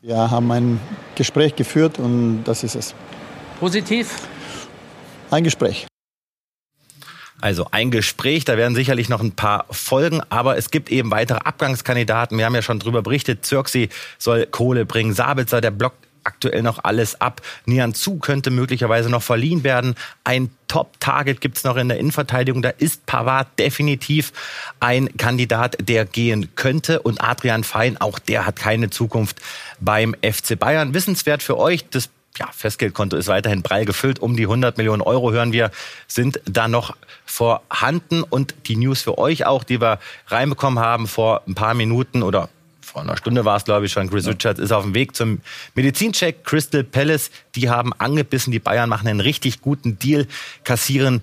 Wir 0.01 0.31
haben 0.31 0.51
ein 0.51 0.79
Gespräch 1.15 1.55
geführt 1.55 1.99
und 1.99 2.43
das 2.43 2.63
ist 2.63 2.75
es. 2.75 2.95
Positiv? 3.59 4.27
Ein 5.31 5.43
Gespräch. 5.43 5.88
Also 7.41 7.67
ein 7.71 7.89
Gespräch, 7.89 8.43
da 8.43 8.57
werden 8.57 8.75
sicherlich 8.75 9.07
noch 9.07 9.21
ein 9.21 9.31
paar 9.31 9.65
Folgen, 9.71 10.21
aber 10.29 10.57
es 10.57 10.71
gibt 10.71 10.91
eben 10.91 11.09
weitere 11.11 11.39
Abgangskandidaten. 11.39 12.37
Wir 12.37 12.45
haben 12.45 12.55
ja 12.55 12.61
schon 12.61 12.79
drüber 12.79 13.01
berichtet. 13.01 13.45
Zirksi 13.45 13.89
soll 14.17 14.45
Kohle 14.45 14.85
bringen. 14.85 15.13
Sabitzer, 15.13 15.61
der 15.61 15.71
blockt 15.71 16.09
aktuell 16.23 16.61
noch 16.61 16.83
alles 16.83 17.19
ab. 17.21 17.41
Nian 17.65 17.93
Zu 17.93 18.17
könnte 18.17 18.51
möglicherweise 18.51 19.09
noch 19.09 19.23
verliehen 19.23 19.63
werden. 19.63 19.95
Ein 20.23 20.51
Top-Target 20.67 21.41
gibt's 21.41 21.63
noch 21.63 21.77
in 21.77 21.89
der 21.89 21.97
Innenverteidigung. 21.97 22.61
Da 22.61 22.69
ist 22.69 23.05
Pavard 23.05 23.47
definitiv 23.57 24.33
ein 24.79 25.15
Kandidat, 25.17 25.77
der 25.81 26.05
gehen 26.05 26.49
könnte. 26.55 27.01
Und 27.01 27.21
Adrian 27.21 27.63
Fein, 27.63 27.99
auch 27.99 28.19
der 28.19 28.45
hat 28.45 28.57
keine 28.57 28.89
Zukunft 28.89 29.37
beim 29.79 30.15
FC 30.21 30.59
Bayern. 30.59 30.93
Wissenswert 30.93 31.41
für 31.41 31.57
euch, 31.57 31.87
das 31.89 32.09
ja, 32.37 32.49
Festgeldkonto 32.51 33.17
ist 33.17 33.27
weiterhin 33.27 33.63
prall 33.63 33.85
gefüllt. 33.85 34.19
Um 34.19 34.37
die 34.37 34.43
100 34.43 34.77
Millionen 34.77 35.01
Euro, 35.01 35.31
hören 35.31 35.51
wir, 35.51 35.71
sind 36.07 36.39
da 36.45 36.67
noch 36.67 36.95
vorhanden. 37.25 38.23
Und 38.23 38.55
die 38.67 38.77
News 38.77 39.01
für 39.01 39.17
euch 39.17 39.45
auch, 39.45 39.63
die 39.63 39.81
wir 39.81 39.99
reinbekommen 40.27 40.79
haben 40.79 41.07
vor 41.07 41.41
ein 41.47 41.55
paar 41.55 41.73
Minuten 41.73 42.23
oder 42.23 42.49
vor 42.89 43.03
einer 43.03 43.17
Stunde 43.17 43.45
war 43.45 43.55
es, 43.55 43.65
glaube 43.65 43.85
ich, 43.85 43.91
schon. 43.91 44.09
Chris 44.09 44.25
ja. 44.25 44.31
Richards 44.31 44.59
ist 44.59 44.71
auf 44.71 44.83
dem 44.83 44.95
Weg 44.95 45.15
zum 45.15 45.41
Medizincheck. 45.75 46.43
Crystal 46.43 46.83
Palace, 46.83 47.29
die 47.55 47.69
haben 47.69 47.93
angebissen. 47.93 48.51
Die 48.51 48.59
Bayern 48.59 48.89
machen 48.89 49.07
einen 49.07 49.19
richtig 49.19 49.61
guten 49.61 49.99
Deal, 49.99 50.27
kassieren 50.63 51.21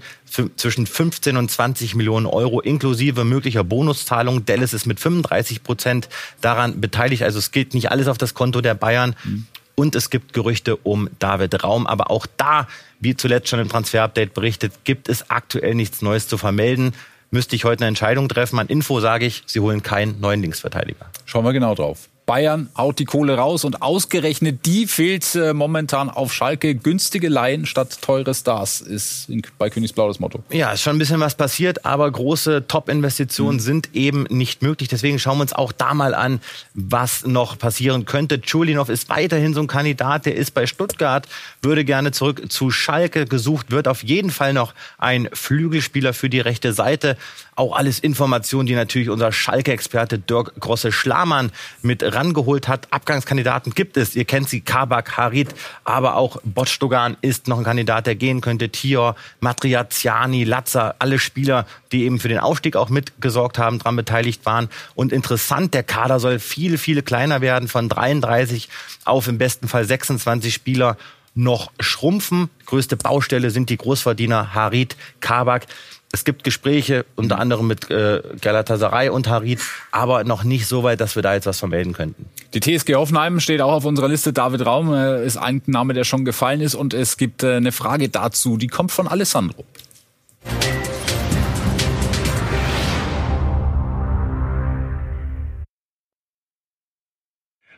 zwischen 0.57 0.87
15 0.87 1.37
und 1.37 1.51
20 1.51 1.95
Millionen 1.95 2.27
Euro 2.27 2.61
inklusive 2.61 3.25
möglicher 3.25 3.64
Bonuszahlungen. 3.64 4.45
Dallas 4.45 4.75
ist 4.75 4.87
mit 4.87 5.01
35 5.01 5.64
Prozent 5.64 6.09
daran 6.40 6.81
beteiligt. 6.81 7.23
Also 7.23 7.38
es 7.38 7.51
geht 7.51 7.75
nicht 7.75 7.90
alles 7.90 8.07
auf 8.07 8.19
das 8.19 8.35
Konto 8.35 8.61
der 8.61 8.75
Bayern. 8.75 9.16
Mhm. 9.25 9.47
Und 9.77 9.95
es 9.95 10.11
gibt 10.11 10.33
Gerüchte 10.33 10.77
um 10.77 11.09
David 11.19 11.62
Raum. 11.62 11.87
Aber 11.87 12.11
auch 12.11 12.27
da, 12.37 12.67
wie 12.99 13.15
zuletzt 13.15 13.49
schon 13.49 13.61
im 13.61 13.69
Transfer-Update 13.69 14.35
berichtet, 14.35 14.73
gibt 14.85 15.09
es 15.09 15.31
aktuell 15.31 15.75
nichts 15.75 16.03
Neues 16.03 16.27
zu 16.27 16.39
vermelden. 16.39 16.95
Müsste 17.31 17.55
ich 17.55 17.65
heute 17.65 17.85
eine 17.85 17.89
Entscheidung 17.89 18.29
treffen. 18.29 18.59
An 18.59 18.69
Info 18.69 19.01
sage 19.01 19.27
ich, 19.27 19.43
sie 19.47 19.61
holen 19.61 19.83
keinen 19.83 20.19
neuen 20.21 20.41
Linksverteidiger. 20.41 21.11
Schauen 21.27 21.45
wir 21.45 21.53
genau 21.53 21.75
drauf. 21.75 22.09
Bayern 22.27 22.69
haut 22.77 22.99
die 22.99 23.05
Kohle 23.05 23.37
raus 23.37 23.65
und 23.65 23.83
ausgerechnet 23.83 24.67
die 24.67 24.89
fehlt 24.89 25.35
äh, 25.37 25.55
momentan 25.55 26.11
auf 26.11 26.35
Schalke. 26.35 26.75
Günstige 26.75 27.29
Laien 27.29 27.67
statt 27.67 27.99
teure 28.03 28.35
Stars 28.35 28.81
ist 28.81 29.31
bei 29.59 29.71
Königsblau 29.71 30.09
das 30.09 30.19
Motto. 30.19 30.43
Ja, 30.51 30.73
ist 30.73 30.83
schon 30.83 30.97
ein 30.97 30.99
bisschen 30.99 31.21
was 31.21 31.37
passiert, 31.37 31.85
aber 31.85 32.11
große 32.11 32.67
Top-Investitionen 32.67 33.59
mhm. 33.59 33.61
sind 33.61 33.95
eben 33.95 34.25
nicht 34.25 34.61
möglich. 34.61 34.89
Deswegen 34.89 35.21
schauen 35.21 35.39
wir 35.39 35.43
uns 35.43 35.53
auch 35.53 35.71
da 35.71 35.95
mal 35.95 36.15
an, 36.15 36.41
was 36.75 37.25
noch 37.25 37.59
passieren 37.59 38.05
könnte. 38.07 38.41
Chulinov 38.41 38.89
ist 38.89 39.09
weiterhin 39.09 39.55
so 39.55 39.61
ein 39.61 39.69
Kandidat, 39.69 40.27
der 40.27 40.35
ist 40.35 40.53
bei 40.53 40.67
Stuttgart, 40.67 41.29
würde 41.62 41.85
gerne 41.85 42.11
zurück 42.11 42.51
zu 42.51 42.73
Schalke 42.73 43.27
gesucht, 43.27 43.71
wird 43.71 43.87
auf 43.87 44.03
jeden 44.03 44.31
Fall 44.31 44.53
noch 44.53 44.75
ein 44.99 45.29
Flügelspieler 45.33 46.12
für 46.12 46.29
die 46.29 46.41
rechte 46.41 46.73
Seite. 46.73 47.17
Auch 47.57 47.75
alles 47.75 47.99
Informationen, 47.99 48.66
die 48.66 48.75
natürlich 48.75 49.09
unser 49.09 49.33
Schalke-Experte 49.33 50.19
Dirk 50.19 50.53
Grosse-Schlamann 50.61 51.51
mit 51.81 52.03
rangeholt 52.03 52.69
hat. 52.69 52.92
Abgangskandidaten 52.92 53.73
gibt 53.73 53.97
es. 53.97 54.14
Ihr 54.14 54.27
kennt 54.27 54.49
sie, 54.49 54.61
Kabak, 54.61 55.16
Harit, 55.16 55.55
aber 55.83 56.16
auch 56.16 56.37
Botstogan 56.45 57.16
ist 57.23 57.49
noch 57.49 57.57
ein 57.57 57.64
Kandidat, 57.64 58.07
der 58.07 58.14
gehen 58.14 58.42
könnte. 58.42 58.69
Tior, 58.69 59.16
Matriaziani, 59.40 60.45
Latzer, 60.45 60.97
alle 60.99 61.19
Spieler, 61.19 61.66
die 61.92 62.05
eben 62.05 62.21
für 62.21 62.29
den 62.29 62.38
Aufstieg 62.38 62.77
auch 62.77 62.90
mitgesorgt 62.90 63.59
haben, 63.59 63.79
daran 63.79 63.97
beteiligt 63.97 64.45
waren. 64.45 64.69
Und 64.95 65.11
interessant, 65.11 65.73
der 65.73 65.83
Kader 65.83 66.21
soll 66.21 66.38
viel, 66.38 66.77
viel 66.77 67.01
kleiner 67.01 67.40
werden, 67.40 67.69
von 67.69 67.88
33 67.88 68.69
auf 69.07 69.29
im 69.29 69.38
besten 69.38 69.66
Fall 69.66 69.87
26 69.87 70.53
Spieler 70.53 70.99
noch 71.37 71.70
schrumpfen. 71.79 72.51
Größte 72.64 72.96
Baustelle 72.96 73.51
sind 73.51 73.70
die 73.70 73.77
Großverdiener 73.77 74.55
Harit, 74.55 74.96
Kabak. 75.20 75.66
Es 76.12 76.25
gibt 76.25 76.44
Gespräche, 76.44 77.05
unter 77.14 77.38
anderem 77.38 77.66
mit 77.66 77.90
äh, 77.90 78.22
Galatasaray 78.40 79.11
und 79.11 79.29
Harit, 79.29 79.61
aber 79.90 80.25
noch 80.25 80.44
nicht 80.44 80.66
so 80.66 80.83
weit, 80.83 81.01
dass 81.01 81.14
wir 81.14 81.22
da 81.22 81.35
jetzt 81.35 81.46
was 81.46 81.59
vermelden 81.59 81.92
könnten. 81.92 82.27
Die 82.55 82.61
TSG 82.61 82.94
Hoffenheim 82.94 83.38
steht 83.40 83.61
auch 83.61 83.72
auf 83.72 83.85
unserer 83.85 84.09
Liste. 84.09 84.33
David 84.33 84.64
Raum 84.64 84.94
äh, 84.94 85.25
ist 85.25 85.37
ein 85.37 85.62
Name, 85.66 85.92
der 85.92 86.05
schon 86.05 86.25
gefallen 86.25 86.61
ist. 86.61 86.75
Und 86.75 86.94
es 86.94 87.16
gibt 87.16 87.42
äh, 87.42 87.57
eine 87.57 87.72
Frage 87.72 88.09
dazu, 88.09 88.57
die 88.57 88.68
kommt 88.68 88.92
von 88.92 89.09
Alessandro. 89.09 89.64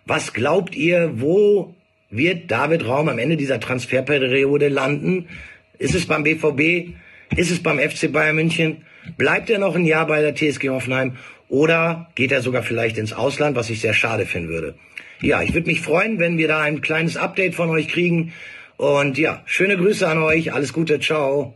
Was 0.07 0.33
glaubt 0.33 0.75
ihr, 0.75 1.21
wo 1.21 1.75
wird 2.11 2.51
David 2.51 2.87
Raum 2.87 3.09
am 3.09 3.19
Ende 3.19 3.37
dieser 3.37 3.61
Transferperiode 3.61 4.69
landen? 4.69 5.29
Ist 5.79 5.95
es 5.95 6.07
beim 6.07 6.25
BVB? 6.25 6.95
Ist 7.37 7.51
es 7.51 7.63
beim 7.63 7.79
FC 7.79 8.11
Bayern 8.11 8.37
München? 8.37 8.85
Bleibt 9.17 9.51
er 9.51 9.59
noch 9.59 9.75
ein 9.75 9.85
Jahr 9.85 10.07
bei 10.07 10.21
der 10.21 10.35
TSG 10.35 10.71
Hoffenheim? 10.71 11.17
Oder 11.49 12.11
geht 12.15 12.33
er 12.33 12.43
sogar 12.43 12.63
vielleicht 12.63 12.99
ins 12.99 13.13
Ausland, 13.13 13.57
was 13.57 13.71
ich 13.71 13.81
sehr 13.81 13.95
schade 13.95 14.27
finden 14.27 14.49
würde? 14.49 14.75
Ja, 15.21 15.43
ich 15.43 15.55
würde 15.55 15.67
mich 15.67 15.81
freuen, 15.81 16.19
wenn 16.19 16.39
wir 16.39 16.49
da 16.49 16.61
ein 16.61 16.81
kleines 16.81 17.17
Update 17.17 17.55
von 17.55 17.71
euch 17.71 17.89
kriegen. 17.89 18.33
Und 18.77 19.19
ja, 19.19 19.43
schöne 19.47 19.77
Grüße 19.77 20.07
an 20.07 20.23
euch. 20.23 20.53
Alles 20.53 20.73
Gute. 20.73 21.01
Ciao. 21.01 21.55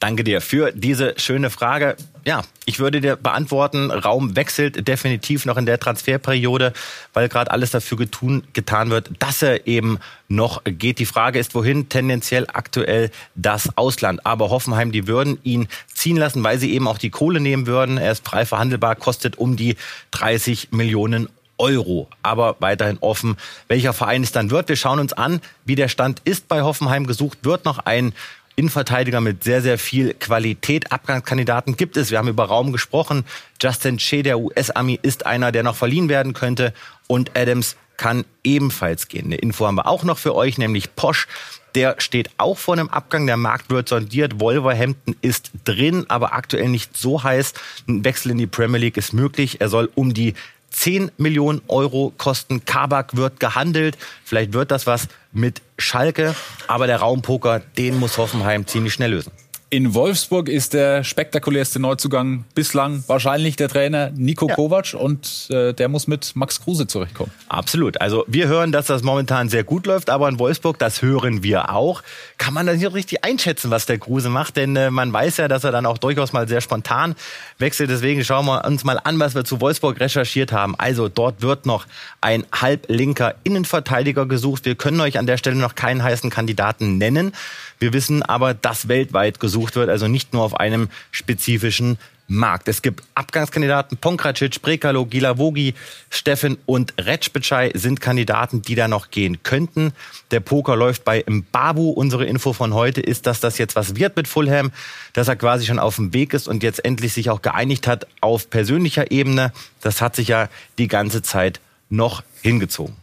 Danke 0.00 0.22
dir 0.22 0.40
für 0.40 0.70
diese 0.70 1.14
schöne 1.16 1.50
Frage. 1.50 1.96
Ja, 2.24 2.42
ich 2.66 2.78
würde 2.78 3.00
dir 3.00 3.16
beantworten, 3.16 3.90
Raum 3.90 4.36
wechselt 4.36 4.86
definitiv 4.86 5.44
noch 5.44 5.56
in 5.56 5.66
der 5.66 5.80
Transferperiode, 5.80 6.72
weil 7.14 7.28
gerade 7.28 7.50
alles 7.50 7.72
dafür 7.72 7.98
getun, 7.98 8.44
getan 8.52 8.90
wird, 8.90 9.10
dass 9.18 9.42
er 9.42 9.66
eben 9.66 9.98
noch 10.28 10.62
geht. 10.64 11.00
Die 11.00 11.06
Frage 11.06 11.40
ist, 11.40 11.56
wohin? 11.56 11.88
Tendenziell 11.88 12.46
aktuell 12.52 13.10
das 13.34 13.76
Ausland. 13.76 14.24
Aber 14.24 14.50
Hoffenheim, 14.50 14.92
die 14.92 15.08
würden 15.08 15.38
ihn 15.42 15.66
ziehen 15.92 16.16
lassen, 16.16 16.44
weil 16.44 16.58
sie 16.58 16.72
eben 16.72 16.86
auch 16.86 16.98
die 16.98 17.10
Kohle 17.10 17.40
nehmen 17.40 17.66
würden. 17.66 17.98
Er 17.98 18.12
ist 18.12 18.24
frei 18.24 18.46
verhandelbar, 18.46 18.94
kostet 18.94 19.36
um 19.36 19.56
die 19.56 19.74
30 20.12 20.70
Millionen 20.70 21.28
Euro. 21.58 22.08
Aber 22.22 22.56
weiterhin 22.60 22.98
offen, 23.00 23.36
welcher 23.66 23.92
Verein 23.92 24.22
es 24.22 24.32
dann 24.32 24.50
wird. 24.50 24.68
Wir 24.68 24.76
schauen 24.76 25.00
uns 25.00 25.12
an, 25.12 25.40
wie 25.64 25.74
der 25.74 25.88
Stand 25.88 26.20
ist 26.24 26.46
bei 26.46 26.62
Hoffenheim. 26.62 27.06
Gesucht 27.06 27.38
wird 27.42 27.64
noch 27.64 27.80
ein 27.80 28.12
Innenverteidiger 28.58 29.20
mit 29.20 29.44
sehr, 29.44 29.62
sehr 29.62 29.78
viel 29.78 30.14
Qualität. 30.14 30.90
Abgangskandidaten 30.90 31.76
gibt 31.76 31.96
es. 31.96 32.10
Wir 32.10 32.18
haben 32.18 32.26
über 32.26 32.46
Raum 32.46 32.72
gesprochen. 32.72 33.24
Justin 33.62 33.98
Che, 33.98 34.24
der 34.24 34.40
US-Ami, 34.40 34.98
ist 35.00 35.26
einer, 35.26 35.52
der 35.52 35.62
noch 35.62 35.76
verliehen 35.76 36.08
werden 36.08 36.32
könnte. 36.32 36.74
Und 37.06 37.38
Adams 37.38 37.76
kann 37.96 38.24
ebenfalls 38.42 39.06
gehen. 39.06 39.26
Eine 39.26 39.36
Info 39.36 39.64
haben 39.64 39.76
wir 39.76 39.86
auch 39.86 40.02
noch 40.02 40.18
für 40.18 40.34
euch, 40.34 40.58
nämlich 40.58 40.96
Posch. 40.96 41.28
Der 41.76 41.94
steht 41.98 42.30
auch 42.38 42.58
vor 42.58 42.74
einem 42.74 42.88
Abgang. 42.88 43.26
Der 43.26 43.36
Markt 43.36 43.70
wird 43.70 43.88
sondiert. 43.88 44.40
Wolverhampton 44.40 45.14
ist 45.20 45.52
drin, 45.64 46.06
aber 46.08 46.32
aktuell 46.32 46.68
nicht 46.68 46.96
so 46.96 47.22
heiß. 47.22 47.54
Ein 47.86 48.04
Wechsel 48.04 48.32
in 48.32 48.38
die 48.38 48.48
Premier 48.48 48.80
League 48.80 48.96
ist 48.96 49.12
möglich. 49.12 49.60
Er 49.60 49.68
soll 49.68 49.88
um 49.94 50.14
die 50.14 50.34
10 50.78 51.10
Millionen 51.16 51.60
Euro 51.66 52.12
kosten. 52.16 52.64
Kabak 52.64 53.16
wird 53.16 53.40
gehandelt. 53.40 53.98
Vielleicht 54.24 54.52
wird 54.52 54.70
das 54.70 54.86
was 54.86 55.08
mit 55.32 55.60
Schalke. 55.76 56.36
Aber 56.68 56.86
der 56.86 56.98
Raumpoker, 56.98 57.60
den 57.76 57.98
muss 57.98 58.16
Hoffenheim 58.16 58.64
ziemlich 58.64 58.92
schnell 58.92 59.10
lösen. 59.10 59.32
In 59.70 59.92
Wolfsburg 59.92 60.48
ist 60.48 60.72
der 60.72 61.04
spektakulärste 61.04 61.78
Neuzugang 61.78 62.46
bislang 62.54 63.04
wahrscheinlich 63.06 63.56
der 63.56 63.68
Trainer 63.68 64.10
Nico 64.16 64.48
ja. 64.48 64.54
Kovac 64.54 64.94
und 64.94 65.46
äh, 65.50 65.74
der 65.74 65.90
muss 65.90 66.06
mit 66.06 66.34
Max 66.34 66.62
Kruse 66.62 66.86
zurechtkommen. 66.86 67.30
Absolut. 67.50 68.00
Also 68.00 68.24
wir 68.28 68.48
hören, 68.48 68.72
dass 68.72 68.86
das 68.86 69.02
momentan 69.02 69.50
sehr 69.50 69.64
gut 69.64 69.84
läuft, 69.84 70.08
aber 70.08 70.26
in 70.30 70.38
Wolfsburg, 70.38 70.78
das 70.78 71.02
hören 71.02 71.42
wir 71.42 71.70
auch, 71.70 72.02
kann 72.38 72.54
man 72.54 72.66
das 72.66 72.78
nicht 72.78 72.94
richtig 72.94 73.26
einschätzen, 73.26 73.70
was 73.70 73.84
der 73.84 73.98
Kruse 73.98 74.30
macht, 74.30 74.56
denn 74.56 74.74
äh, 74.74 74.90
man 74.90 75.12
weiß 75.12 75.36
ja, 75.36 75.48
dass 75.48 75.64
er 75.64 75.70
dann 75.70 75.84
auch 75.84 75.98
durchaus 75.98 76.32
mal 76.32 76.48
sehr 76.48 76.62
spontan 76.62 77.14
wechselt. 77.58 77.90
Deswegen 77.90 78.24
schauen 78.24 78.46
wir 78.46 78.64
uns 78.64 78.84
mal 78.84 78.98
an, 79.04 79.20
was 79.20 79.34
wir 79.34 79.44
zu 79.44 79.60
Wolfsburg 79.60 80.00
recherchiert 80.00 80.50
haben. 80.50 80.76
Also 80.78 81.10
dort 81.10 81.42
wird 81.42 81.66
noch 81.66 81.84
ein 82.22 82.46
halblinker 82.52 83.34
Innenverteidiger 83.44 84.24
gesucht. 84.24 84.64
Wir 84.64 84.76
können 84.76 84.98
euch 85.02 85.18
an 85.18 85.26
der 85.26 85.36
Stelle 85.36 85.56
noch 85.56 85.74
keinen 85.74 86.02
heißen 86.02 86.30
Kandidaten 86.30 86.96
nennen. 86.96 87.34
Wir 87.78 87.92
wissen 87.92 88.22
aber, 88.22 88.54
dass 88.54 88.88
weltweit 88.88 89.40
gesucht 89.40 89.76
wird, 89.76 89.88
also 89.88 90.08
nicht 90.08 90.32
nur 90.32 90.42
auf 90.42 90.58
einem 90.58 90.88
spezifischen 91.10 91.98
Markt. 92.28 92.68
Es 92.68 92.82
gibt 92.82 93.02
Abgangskandidaten. 93.14 93.96
Ponkracic, 93.96 94.60
Brekalo, 94.60 95.06
Gilavogi, 95.06 95.74
Steffen 96.10 96.58
und 96.66 96.92
Retschbitschei 96.98 97.72
sind 97.74 98.00
Kandidaten, 98.00 98.60
die 98.60 98.74
da 98.74 98.86
noch 98.86 99.10
gehen 99.10 99.42
könnten. 99.42 99.92
Der 100.30 100.40
Poker 100.40 100.76
läuft 100.76 101.04
bei 101.04 101.24
Mbabu. 101.26 101.88
Unsere 101.90 102.26
Info 102.26 102.52
von 102.52 102.74
heute 102.74 103.00
ist, 103.00 103.26
dass 103.26 103.40
das 103.40 103.56
jetzt 103.56 103.76
was 103.76 103.96
wird 103.96 104.14
mit 104.14 104.28
Fulham, 104.28 104.70
dass 105.14 105.28
er 105.28 105.36
quasi 105.36 105.64
schon 105.64 105.78
auf 105.78 105.96
dem 105.96 106.12
Weg 106.12 106.34
ist 106.34 106.48
und 106.48 106.62
jetzt 106.62 106.84
endlich 106.84 107.14
sich 107.14 107.30
auch 107.30 107.40
geeinigt 107.40 107.86
hat 107.86 108.06
auf 108.20 108.50
persönlicher 108.50 109.10
Ebene. 109.10 109.52
Das 109.80 110.02
hat 110.02 110.14
sich 110.14 110.28
ja 110.28 110.48
die 110.76 110.88
ganze 110.88 111.22
Zeit 111.22 111.60
noch 111.88 112.22
hingezogen. 112.42 112.94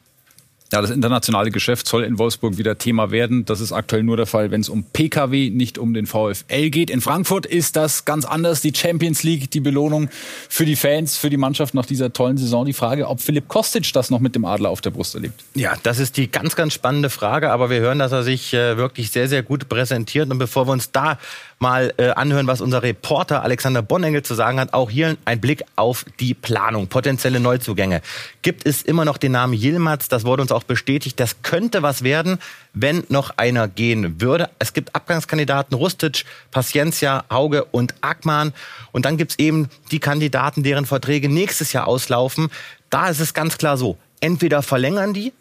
Ja, 0.76 0.82
das 0.82 0.92
internationale 0.92 1.52
Geschäft 1.52 1.88
soll 1.88 2.04
in 2.04 2.20
Wolfsburg 2.20 2.58
wieder 2.58 2.78
Thema 2.78 3.10
werden. 3.10 3.46
Das 3.46 3.62
ist 3.62 3.72
aktuell 3.72 4.04
nur 4.04 4.18
der 4.18 4.26
Fall, 4.26 4.52
wenn 4.52 4.60
es 4.60 4.68
um 4.68 4.84
Pkw, 4.84 5.50
nicht 5.50 5.78
um 5.78 5.94
den 5.94 6.06
VfL 6.06 6.70
geht. 6.70 6.90
In 6.90 7.00
Frankfurt 7.00 7.46
ist 7.46 7.78
das 7.78 8.04
ganz 8.04 8.26
anders. 8.26 8.60
Die 8.60 8.74
Champions 8.76 9.24
League, 9.24 9.50
die 9.52 9.62
Belohnung 9.62 10.10
für 10.50 10.66
die 10.66 10.76
Fans, 10.76 11.16
für 11.16 11.30
die 11.30 11.38
Mannschaft 11.38 11.76
nach 11.76 11.86
dieser 11.86 12.12
tollen 12.12 12.36
Saison. 12.36 12.66
Die 12.66 12.74
Frage, 12.74 13.08
ob 13.08 13.22
Philipp 13.22 13.48
Kostic 13.48 13.94
das 13.94 14.10
noch 14.10 14.20
mit 14.20 14.36
dem 14.36 14.44
Adler 14.44 14.70
auf 14.70 14.82
der 14.82 14.90
Brust 14.90 15.16
erlebt. 15.16 15.46
Ja, 15.54 15.76
das 15.84 15.98
ist 16.00 16.18
die 16.18 16.30
ganz, 16.30 16.58
ganz 16.58 16.74
spannende 16.74 17.10
Frage. 17.10 17.52
Aber 17.52 17.70
wir 17.70 17.80
hören, 17.80 18.00
dass 18.00 18.12
er 18.12 18.24
sich 18.24 18.54
äh, 18.54 18.76
wirklich 18.76 19.12
sehr, 19.12 19.30
sehr 19.30 19.44
gut 19.44 19.70
präsentiert. 19.70 20.30
Und 20.30 20.40
bevor 20.40 20.68
wir 20.68 20.74
uns 20.74 20.92
da 20.92 21.18
mal 21.60 21.94
äh, 21.98 22.10
anhören, 22.10 22.48
was 22.48 22.62
unser 22.62 22.84
Reporter 22.84 23.44
Alexander 23.44 23.82
Bonengel 23.82 24.24
zu 24.24 24.34
sagen 24.36 24.60
hat. 24.60 24.74
Auch 24.74 24.90
hier 24.90 25.18
ein 25.26 25.40
Blick 25.40 25.64
auf 25.76 26.06
die 26.20 26.34
Planung, 26.34 26.88
potenzielle 26.88 27.40
Neuzugänge. 27.40 28.02
Gibt 28.42 28.66
es 28.66 28.82
immer 28.82 29.06
noch 29.06 29.18
den 29.18 29.32
Namen 29.32 29.54
Yilmaz? 29.54 30.10
Das 30.10 30.26
wurde 30.26 30.42
uns 30.42 30.52
auch 30.52 30.64
bestätigt. 30.68 31.20
Das 31.20 31.42
könnte 31.42 31.84
was 31.84 32.04
werden, 32.04 32.40
wenn 32.74 33.04
noch 33.10 33.32
einer 33.38 33.68
gehen 33.68 34.22
würde. 34.22 34.50
Es 34.60 34.74
gibt 34.74 34.96
Abgangskandidaten 34.96 35.76
Rustic, 35.76 36.26
Paciencia, 36.52 37.26
Hauge 37.32 37.66
und 37.66 37.96
Akman. 38.02 38.54
Und 38.92 39.06
dann 39.06 39.18
gibt's 39.18 39.36
eben 39.38 39.70
die 39.92 40.00
Kandidaten, 40.00 40.64
deren 40.64 40.86
Verträge 40.86 41.30
nächstes 41.30 41.74
Jahr 41.74 41.88
auslaufen. 41.88 42.50
Da 42.90 43.10
ist 43.10 43.20
es 43.20 43.34
ganz 43.34 43.58
klar 43.58 43.78
so. 43.78 43.98
Entweder 44.20 44.62
verlängern 44.62 45.14
die 45.14 45.34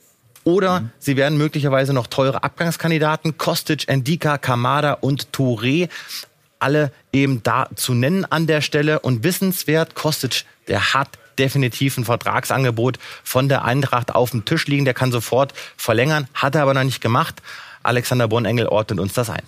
oder 0.45 0.81
mhm. 0.81 0.91
sie 0.99 1.17
werden 1.17 1.39
möglicherweise 1.39 1.93
noch 1.93 2.07
teure 2.07 2.45
Abgangskandidaten, 2.45 3.39
Kostic, 3.39 3.89
Endika, 3.89 4.39
Kamada 4.39 4.93
und 4.93 5.29
Touré, 5.33 5.89
alle 6.59 6.93
eben 7.13 7.43
da 7.43 7.69
zu 7.75 7.95
nennen 7.95 8.25
an 8.25 8.47
der 8.47 8.61
Stelle. 8.61 9.01
Und 9.01 9.25
wissenswert, 9.25 9.95
Kostic, 9.95 10.45
der 10.69 10.95
hat 10.95 11.09
definitiv 11.39 11.99
ein 11.99 12.05
Vertragsangebot 12.05 12.99
von 13.23 13.49
der 13.49 13.65
Eintracht 13.65 14.15
auf 14.15 14.31
dem 14.31 14.45
Tisch 14.45 14.67
liegen. 14.67 14.85
Der 14.85 14.95
kann 14.95 15.13
sofort 15.13 15.55
verlängern, 15.77 16.29
hat 16.35 16.55
er 16.55 16.63
aber 16.63 16.75
noch 16.75 16.85
nicht 16.85 17.01
gemacht. 17.01 17.43
Alexander 17.83 18.29
Bonengel 18.29 18.67
ordnet 18.67 19.01
uns 19.01 19.13
das 19.13 19.31
ein. 19.31 19.43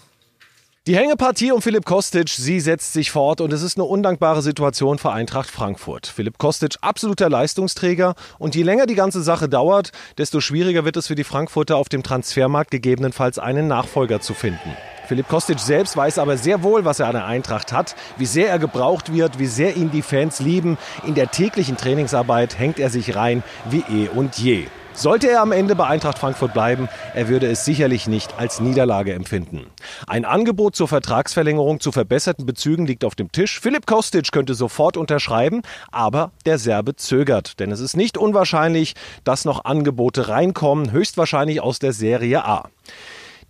Die 0.87 0.97
Hängepartie 0.97 1.51
um 1.51 1.61
Philipp 1.61 1.85
Kostic, 1.85 2.29
sie 2.29 2.61
setzt 2.61 2.93
sich 2.93 3.11
fort 3.11 3.41
und 3.41 3.53
es 3.53 3.63
ist 3.63 3.77
eine 3.77 3.83
undankbare 3.83 4.41
Situation 4.41 4.99
für 4.99 5.11
Eintracht 5.11 5.51
Frankfurt. 5.51 6.07
Philipp 6.07 6.39
Kostic, 6.39 6.77
absoluter 6.81 7.29
Leistungsträger 7.29 8.15
und 8.39 8.55
je 8.55 8.63
länger 8.63 8.87
die 8.87 8.95
ganze 8.95 9.21
Sache 9.21 9.49
dauert, 9.49 9.91
desto 10.17 10.41
schwieriger 10.41 10.85
wird 10.85 10.97
es 10.97 11.09
für 11.09 11.17
die 11.17 11.25
Frankfurter 11.25 11.77
auf 11.77 11.89
dem 11.89 12.05
Transfermarkt 12.05 12.71
gegebenenfalls 12.71 13.41
einen 13.41 13.67
Nachfolger 13.67 14.21
zu 14.21 14.33
finden. 14.33 14.77
Philipp 15.07 15.29
Kostic 15.29 15.59
selbst 15.59 15.97
weiß 15.97 16.19
aber 16.19 16.37
sehr 16.37 16.63
wohl, 16.63 16.85
was 16.85 17.01
er 17.01 17.07
an 17.07 17.15
der 17.15 17.27
Eintracht 17.27 17.73
hat, 17.73 17.95
wie 18.17 18.27
sehr 18.27 18.49
er 18.49 18.59
gebraucht 18.59 19.13
wird, 19.13 19.39
wie 19.39 19.47
sehr 19.47 19.77
ihn 19.77 19.91
die 19.91 20.03
Fans 20.03 20.41
lieben. 20.41 20.79
In 21.07 21.15
der 21.15 21.31
täglichen 21.31 21.77
Trainingsarbeit 21.77 22.59
hängt 22.59 22.79
er 22.79 22.91
sich 22.91 23.15
rein 23.15 23.43
wie 23.71 23.85
eh 23.89 24.09
und 24.09 24.37
je. 24.39 24.67
Sollte 24.97 25.29
er 25.29 25.43
am 25.43 25.53
Ende 25.53 25.77
bei 25.77 25.87
Eintracht 25.87 26.19
Frankfurt 26.19 26.55
bleiben, 26.55 26.89
er 27.15 27.29
würde 27.29 27.47
es 27.49 27.67
sicherlich 27.67 28.09
nicht 28.09 28.39
als 28.39 28.61
Niederlage 28.61 29.13
empfinden. 29.13 29.67
Ein 30.07 30.25
Angebot 30.25 30.75
zur 30.75 30.89
Vertragsverlängerung 30.89 31.81
zu 31.81 31.93
verbesserten 31.93 32.47
Bezügen 32.47 32.87
liegt 32.87 33.05
auf 33.05 33.15
dem 33.15 33.31
Tisch. 33.31 33.61
Philipp 33.61 33.87
Kostic 33.87 34.33
könnte 34.33 34.55
sofort 34.55 34.97
unterschreiben, 34.97 35.61
aber 35.93 36.33
der 36.47 36.59
Serbe 36.59 36.97
zögert, 36.97 37.61
denn 37.61 37.73
es 37.73 37.81
ist 37.81 37.95
nicht 37.95 38.17
unwahrscheinlich, 38.17 38.95
dass 39.23 39.45
noch 39.45 39.67
Angebote 39.67 40.29
reinkommen, 40.29 40.91
höchstwahrscheinlich 40.93 41.61
aus 41.61 41.79
der 41.79 41.93
Serie 41.93 42.47
A. 42.47 42.71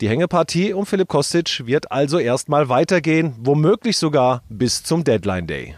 Die 0.03 0.11
Hängepartie 0.11 0.75
um 0.75 0.85
Philipp 0.85 1.09
Kostic 1.09 1.67
wird 1.67 1.91
also 1.91 2.19
erstmal 2.19 2.69
weitergehen, 2.69 3.35
womöglich 3.39 3.97
sogar 3.97 4.43
bis 4.51 4.83
zum 4.83 5.05
Deadline 5.05 5.47
Day. 5.47 5.75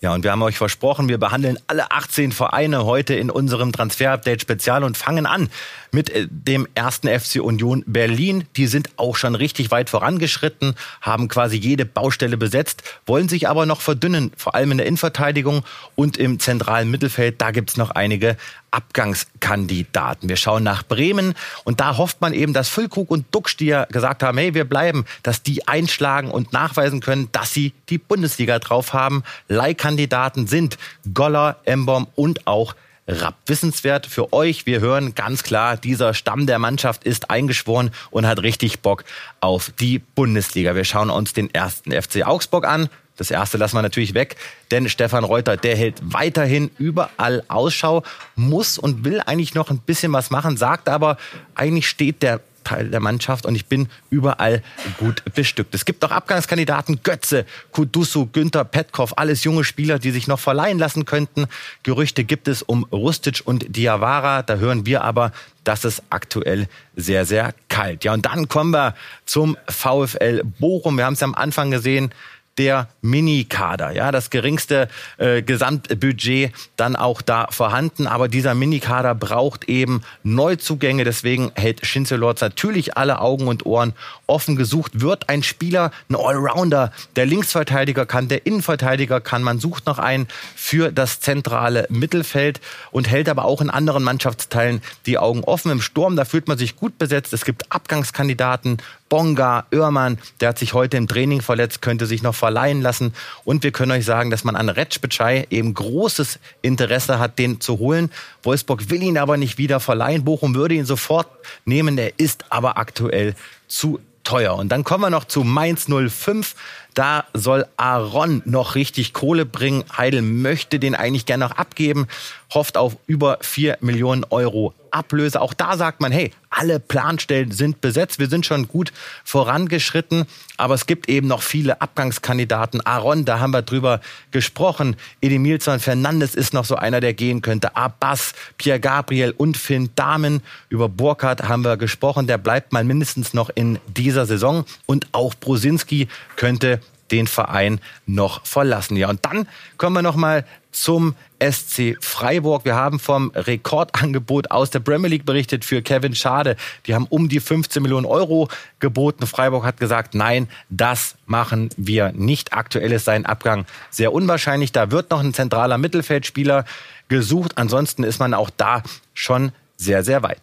Ja, 0.00 0.12
und 0.14 0.24
wir 0.24 0.32
haben 0.32 0.42
euch 0.42 0.58
versprochen, 0.58 1.08
wir 1.08 1.18
behandeln 1.18 1.58
alle 1.68 1.92
18 1.92 2.32
Vereine 2.32 2.84
heute 2.84 3.14
in 3.14 3.30
unserem 3.30 3.72
Transfer-Update-Spezial 3.72 4.82
und 4.82 4.96
fangen 4.96 5.26
an 5.26 5.48
mit 5.92 6.10
äh, 6.10 6.26
dem 6.28 6.66
ersten 6.74 7.06
FC 7.06 7.40
Union 7.40 7.84
Berlin. 7.86 8.44
Die 8.56 8.66
sind 8.66 8.90
auch 8.96 9.14
schon 9.14 9.36
richtig 9.36 9.70
weit 9.70 9.90
vorangeschritten, 9.90 10.74
haben 11.00 11.28
quasi 11.28 11.56
jede 11.56 11.84
Baustelle 11.84 12.36
besetzt, 12.36 12.82
wollen 13.06 13.28
sich 13.28 13.48
aber 13.48 13.64
noch 13.64 13.80
verdünnen, 13.80 14.32
vor 14.36 14.56
allem 14.56 14.72
in 14.72 14.78
der 14.78 14.88
Innenverteidigung 14.88 15.62
und 15.94 16.16
im 16.16 16.40
zentralen 16.40 16.90
Mittelfeld. 16.90 17.40
Da 17.40 17.52
gibt's 17.52 17.76
noch 17.76 17.90
einige 17.90 18.36
Abgangskandidaten. 18.72 20.28
Wir 20.28 20.36
schauen 20.36 20.64
nach 20.64 20.82
Bremen 20.82 21.34
und 21.62 21.78
da 21.78 21.96
hofft 21.96 22.20
man 22.20 22.32
eben, 22.32 22.52
dass 22.52 22.68
Füllkrug 22.68 23.10
und 23.10 23.26
Duxch, 23.32 23.56
die 23.56 23.66
ja 23.66 23.84
gesagt 23.84 24.22
haben, 24.22 24.38
hey, 24.38 24.54
wir 24.54 24.64
bleiben, 24.64 25.04
dass 25.22 25.42
die 25.42 25.68
einschlagen 25.68 26.30
und 26.30 26.52
nachweisen 26.52 27.00
können, 27.00 27.28
dass 27.30 27.52
sie 27.52 27.72
die 27.88 27.98
Bundesliga 27.98 28.58
drauf 28.58 28.92
haben. 28.92 29.22
Leihkandidaten 29.48 30.46
sind 30.46 30.78
Goller, 31.14 31.60
Embom 31.64 32.08
und 32.16 32.46
auch 32.46 32.74
Rapp. 33.08 33.34
Wissenswert 33.46 34.06
für 34.06 34.32
euch, 34.32 34.64
wir 34.64 34.80
hören 34.80 35.14
ganz 35.14 35.42
klar, 35.42 35.76
dieser 35.76 36.14
Stamm 36.14 36.46
der 36.46 36.58
Mannschaft 36.58 37.04
ist 37.04 37.30
eingeschworen 37.30 37.90
und 38.10 38.26
hat 38.26 38.42
richtig 38.42 38.80
Bock 38.80 39.04
auf 39.40 39.72
die 39.80 39.98
Bundesliga. 39.98 40.74
Wir 40.76 40.84
schauen 40.84 41.10
uns 41.10 41.32
den 41.32 41.52
ersten 41.52 41.90
FC 41.90 42.24
Augsburg 42.24 42.64
an. 42.64 42.88
Das 43.16 43.30
erste 43.30 43.58
lassen 43.58 43.76
wir 43.76 43.82
natürlich 43.82 44.14
weg, 44.14 44.36
denn 44.70 44.88
Stefan 44.88 45.24
Reuter, 45.24 45.56
der 45.56 45.76
hält 45.76 46.00
weiterhin 46.02 46.70
überall 46.78 47.42
Ausschau, 47.48 48.04
muss 48.36 48.78
und 48.78 49.04
will 49.04 49.20
eigentlich 49.20 49.54
noch 49.54 49.70
ein 49.70 49.78
bisschen 49.78 50.12
was 50.12 50.30
machen, 50.30 50.56
sagt 50.56 50.88
aber, 50.88 51.18
eigentlich 51.54 51.88
steht 51.88 52.22
der 52.22 52.40
Teil 52.64 52.88
der 52.88 53.00
Mannschaft 53.00 53.46
und 53.46 53.54
ich 53.54 53.66
bin 53.66 53.88
überall 54.10 54.62
gut 54.98 55.22
bestückt. 55.34 55.74
Es 55.74 55.84
gibt 55.84 56.04
auch 56.04 56.10
Abgangskandidaten, 56.10 57.00
Götze, 57.02 57.44
Kudusu, 57.70 58.26
Günther, 58.26 58.64
Petkov, 58.64 59.14
alles 59.16 59.44
junge 59.44 59.64
Spieler, 59.64 59.98
die 59.98 60.10
sich 60.10 60.26
noch 60.26 60.40
verleihen 60.40 60.78
lassen 60.78 61.04
könnten. 61.04 61.46
Gerüchte 61.82 62.24
gibt 62.24 62.48
es 62.48 62.62
um 62.62 62.84
Rustic 62.84 63.42
und 63.44 63.76
Diawara, 63.76 64.42
da 64.42 64.56
hören 64.56 64.86
wir 64.86 65.02
aber, 65.02 65.32
das 65.64 65.84
ist 65.84 66.02
aktuell 66.10 66.66
sehr, 66.96 67.24
sehr 67.24 67.54
kalt. 67.68 68.04
Ja, 68.04 68.12
und 68.12 68.26
dann 68.26 68.48
kommen 68.48 68.72
wir 68.72 68.94
zum 69.26 69.56
VfL 69.68 70.42
Bochum. 70.58 70.96
Wir 70.96 71.06
haben 71.06 71.14
es 71.14 71.22
am 71.22 71.34
Anfang 71.34 71.70
gesehen, 71.70 72.12
der 72.58 72.88
Mini-Kader. 73.00 73.92
Ja, 73.92 74.12
das 74.12 74.30
geringste 74.30 74.88
äh, 75.16 75.42
Gesamtbudget 75.42 76.52
dann 76.76 76.96
auch 76.96 77.22
da 77.22 77.48
vorhanden. 77.50 78.06
Aber 78.06 78.28
dieser 78.28 78.54
Mini-Kader 78.54 79.14
braucht 79.14 79.64
eben 79.64 80.02
Neuzugänge. 80.22 81.04
Deswegen 81.04 81.52
hält 81.54 81.86
Shinzo 81.86 82.16
Lords 82.16 82.42
natürlich 82.42 82.96
alle 82.96 83.20
Augen 83.20 83.48
und 83.48 83.64
Ohren 83.64 83.94
offen 84.26 84.56
gesucht. 84.56 85.00
Wird 85.00 85.28
ein 85.28 85.42
Spieler, 85.42 85.92
ein 86.10 86.16
Allrounder, 86.16 86.92
der 87.16 87.26
Linksverteidiger 87.26 88.04
kann, 88.06 88.28
der 88.28 88.46
Innenverteidiger 88.46 89.20
kann. 89.20 89.42
Man 89.42 89.58
sucht 89.58 89.86
noch 89.86 89.98
einen 89.98 90.28
für 90.54 90.92
das 90.92 91.20
zentrale 91.20 91.86
Mittelfeld 91.88 92.60
und 92.90 93.08
hält 93.08 93.28
aber 93.28 93.44
auch 93.44 93.60
in 93.60 93.70
anderen 93.70 94.02
Mannschaftsteilen 94.02 94.82
die 95.06 95.18
Augen 95.18 95.44
offen. 95.44 95.70
Im 95.70 95.80
Sturm, 95.80 96.16
da 96.16 96.24
fühlt 96.24 96.48
man 96.48 96.58
sich 96.58 96.76
gut 96.76 96.98
besetzt. 96.98 97.32
Es 97.32 97.44
gibt 97.44 97.72
Abgangskandidaten. 97.72 98.78
Bonga, 99.12 99.66
Oermann, 99.70 100.16
der 100.40 100.48
hat 100.48 100.58
sich 100.58 100.72
heute 100.72 100.96
im 100.96 101.06
Training 101.06 101.42
verletzt, 101.42 101.82
könnte 101.82 102.06
sich 102.06 102.22
noch 102.22 102.34
verleihen 102.34 102.80
lassen. 102.80 103.12
Und 103.44 103.62
wir 103.62 103.70
können 103.70 103.92
euch 103.92 104.06
sagen, 104.06 104.30
dass 104.30 104.42
man 104.42 104.56
an 104.56 104.70
Retschbitschei 104.70 105.48
eben 105.50 105.74
großes 105.74 106.38
Interesse 106.62 107.18
hat, 107.18 107.38
den 107.38 107.60
zu 107.60 107.78
holen. 107.78 108.10
Wolfsburg 108.42 108.88
will 108.88 109.02
ihn 109.02 109.18
aber 109.18 109.36
nicht 109.36 109.58
wieder 109.58 109.80
verleihen. 109.80 110.24
Bochum 110.24 110.54
würde 110.54 110.76
ihn 110.76 110.86
sofort 110.86 111.28
nehmen. 111.66 111.98
Er 111.98 112.18
ist 112.18 112.46
aber 112.48 112.78
aktuell 112.78 113.34
zu 113.68 114.00
teuer. 114.24 114.54
Und 114.54 114.70
dann 114.70 114.82
kommen 114.82 115.02
wir 115.02 115.10
noch 115.10 115.26
zu 115.26 115.44
Mainz 115.44 115.88
05. 115.88 116.54
Da 116.94 117.24
soll 117.32 117.66
Aaron 117.76 118.42
noch 118.44 118.74
richtig 118.74 119.12
Kohle 119.12 119.46
bringen. 119.46 119.84
Heidel 119.96 120.22
möchte 120.22 120.78
den 120.78 120.94
eigentlich 120.94 121.26
gerne 121.26 121.44
noch 121.44 121.56
abgeben, 121.56 122.06
hofft 122.52 122.76
auf 122.76 122.96
über 123.06 123.38
4 123.40 123.78
Millionen 123.80 124.24
Euro 124.30 124.74
Ablöse. 124.92 125.40
Auch 125.40 125.54
da 125.54 125.76
sagt 125.76 126.00
man, 126.00 126.12
hey, 126.12 126.32
alle 126.50 126.78
Planstellen 126.78 127.50
sind 127.50 127.80
besetzt. 127.80 128.18
Wir 128.18 128.28
sind 128.28 128.44
schon 128.44 128.68
gut 128.68 128.92
vorangeschritten, 129.24 130.26
aber 130.58 130.74
es 130.74 130.86
gibt 130.86 131.08
eben 131.08 131.28
noch 131.28 131.40
viele 131.40 131.80
Abgangskandidaten. 131.80 132.84
Aaron, 132.84 133.24
da 133.24 133.40
haben 133.40 133.52
wir 133.52 133.62
drüber 133.62 134.00
gesprochen. 134.32 134.96
Edemilson 135.22 135.80
Fernandes 135.80 136.34
ist 136.34 136.52
noch 136.52 136.66
so 136.66 136.76
einer, 136.76 137.00
der 137.00 137.14
gehen 137.14 137.40
könnte. 137.40 137.74
Abbas, 137.74 138.34
Pierre 138.58 138.80
Gabriel 138.80 139.30
und 139.30 139.56
Finn 139.56 139.90
Dahmen. 139.94 140.42
Über 140.68 140.90
Burkhardt 140.90 141.48
haben 141.48 141.64
wir 141.64 141.78
gesprochen. 141.78 142.26
Der 142.26 142.36
bleibt 142.36 142.72
mal 142.72 142.84
mindestens 142.84 143.32
noch 143.32 143.48
in 143.54 143.78
dieser 143.86 144.26
Saison. 144.26 144.66
Und 144.84 145.06
auch 145.12 145.34
Brosinski 145.34 146.08
könnte 146.36 146.80
den 147.12 147.26
Verein 147.26 147.80
noch 148.06 148.44
verlassen. 148.44 148.96
Ja, 148.96 149.08
und 149.08 149.24
dann 149.24 149.46
kommen 149.76 149.94
wir 149.94 150.02
noch 150.02 150.16
mal 150.16 150.44
zum 150.72 151.14
SC 151.38 151.96
Freiburg. 152.00 152.64
Wir 152.64 152.74
haben 152.74 152.98
vom 152.98 153.30
Rekordangebot 153.34 154.50
aus 154.50 154.70
der 154.70 154.80
Premier 154.80 155.08
League 155.08 155.26
berichtet 155.26 155.64
für 155.64 155.82
Kevin 155.82 156.14
Schade. 156.14 156.56
Die 156.86 156.94
haben 156.94 157.06
um 157.10 157.28
die 157.28 157.40
15 157.40 157.82
Millionen 157.82 158.06
Euro 158.06 158.48
geboten. 158.78 159.26
Freiburg 159.26 159.64
hat 159.64 159.78
gesagt, 159.78 160.14
nein, 160.14 160.48
das 160.70 161.16
machen 161.26 161.68
wir 161.76 162.12
nicht. 162.12 162.54
Aktuell 162.54 162.92
ist 162.92 163.04
sein 163.04 163.26
Abgang 163.26 163.66
sehr 163.90 164.12
unwahrscheinlich. 164.12 164.72
Da 164.72 164.90
wird 164.90 165.10
noch 165.10 165.20
ein 165.20 165.34
zentraler 165.34 165.78
Mittelfeldspieler 165.78 166.64
gesucht. 167.08 167.52
Ansonsten 167.56 168.02
ist 168.02 168.18
man 168.18 168.34
auch 168.34 168.50
da 168.50 168.82
schon 169.12 169.52
sehr, 169.76 170.02
sehr 170.02 170.22
weit. 170.22 170.40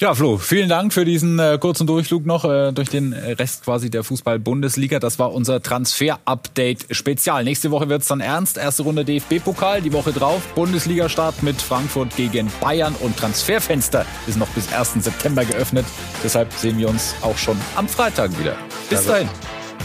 Ja, 0.00 0.14
Flo, 0.14 0.38
vielen 0.38 0.68
Dank 0.68 0.92
für 0.92 1.04
diesen 1.04 1.40
äh, 1.40 1.58
kurzen 1.60 1.84
Durchflug 1.88 2.24
noch 2.24 2.44
äh, 2.44 2.70
durch 2.70 2.88
den 2.88 3.12
Rest 3.12 3.64
quasi 3.64 3.90
der 3.90 4.04
Fußball-Bundesliga. 4.04 5.00
Das 5.00 5.18
war 5.18 5.32
unser 5.32 5.60
Transfer-Update-Spezial. 5.60 7.42
Nächste 7.42 7.72
Woche 7.72 7.88
wird's 7.88 8.06
dann 8.06 8.20
ernst. 8.20 8.58
Erste 8.58 8.84
Runde 8.84 9.04
DFB-Pokal, 9.04 9.82
die 9.82 9.92
Woche 9.92 10.12
drauf. 10.12 10.40
Bundesliga-Start 10.54 11.42
mit 11.42 11.60
Frankfurt 11.60 12.14
gegen 12.14 12.48
Bayern 12.60 12.94
und 13.00 13.16
Transferfenster 13.16 14.06
ist 14.28 14.38
noch 14.38 14.48
bis 14.50 14.72
1. 14.72 15.02
September 15.02 15.44
geöffnet. 15.44 15.84
Deshalb 16.22 16.52
sehen 16.52 16.78
wir 16.78 16.88
uns 16.88 17.16
auch 17.22 17.36
schon 17.36 17.56
am 17.74 17.88
Freitag 17.88 18.38
wieder. 18.38 18.54
Bis 18.88 19.04
dahin. 19.04 19.28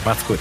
Macht's 0.04 0.24
gut. 0.28 0.38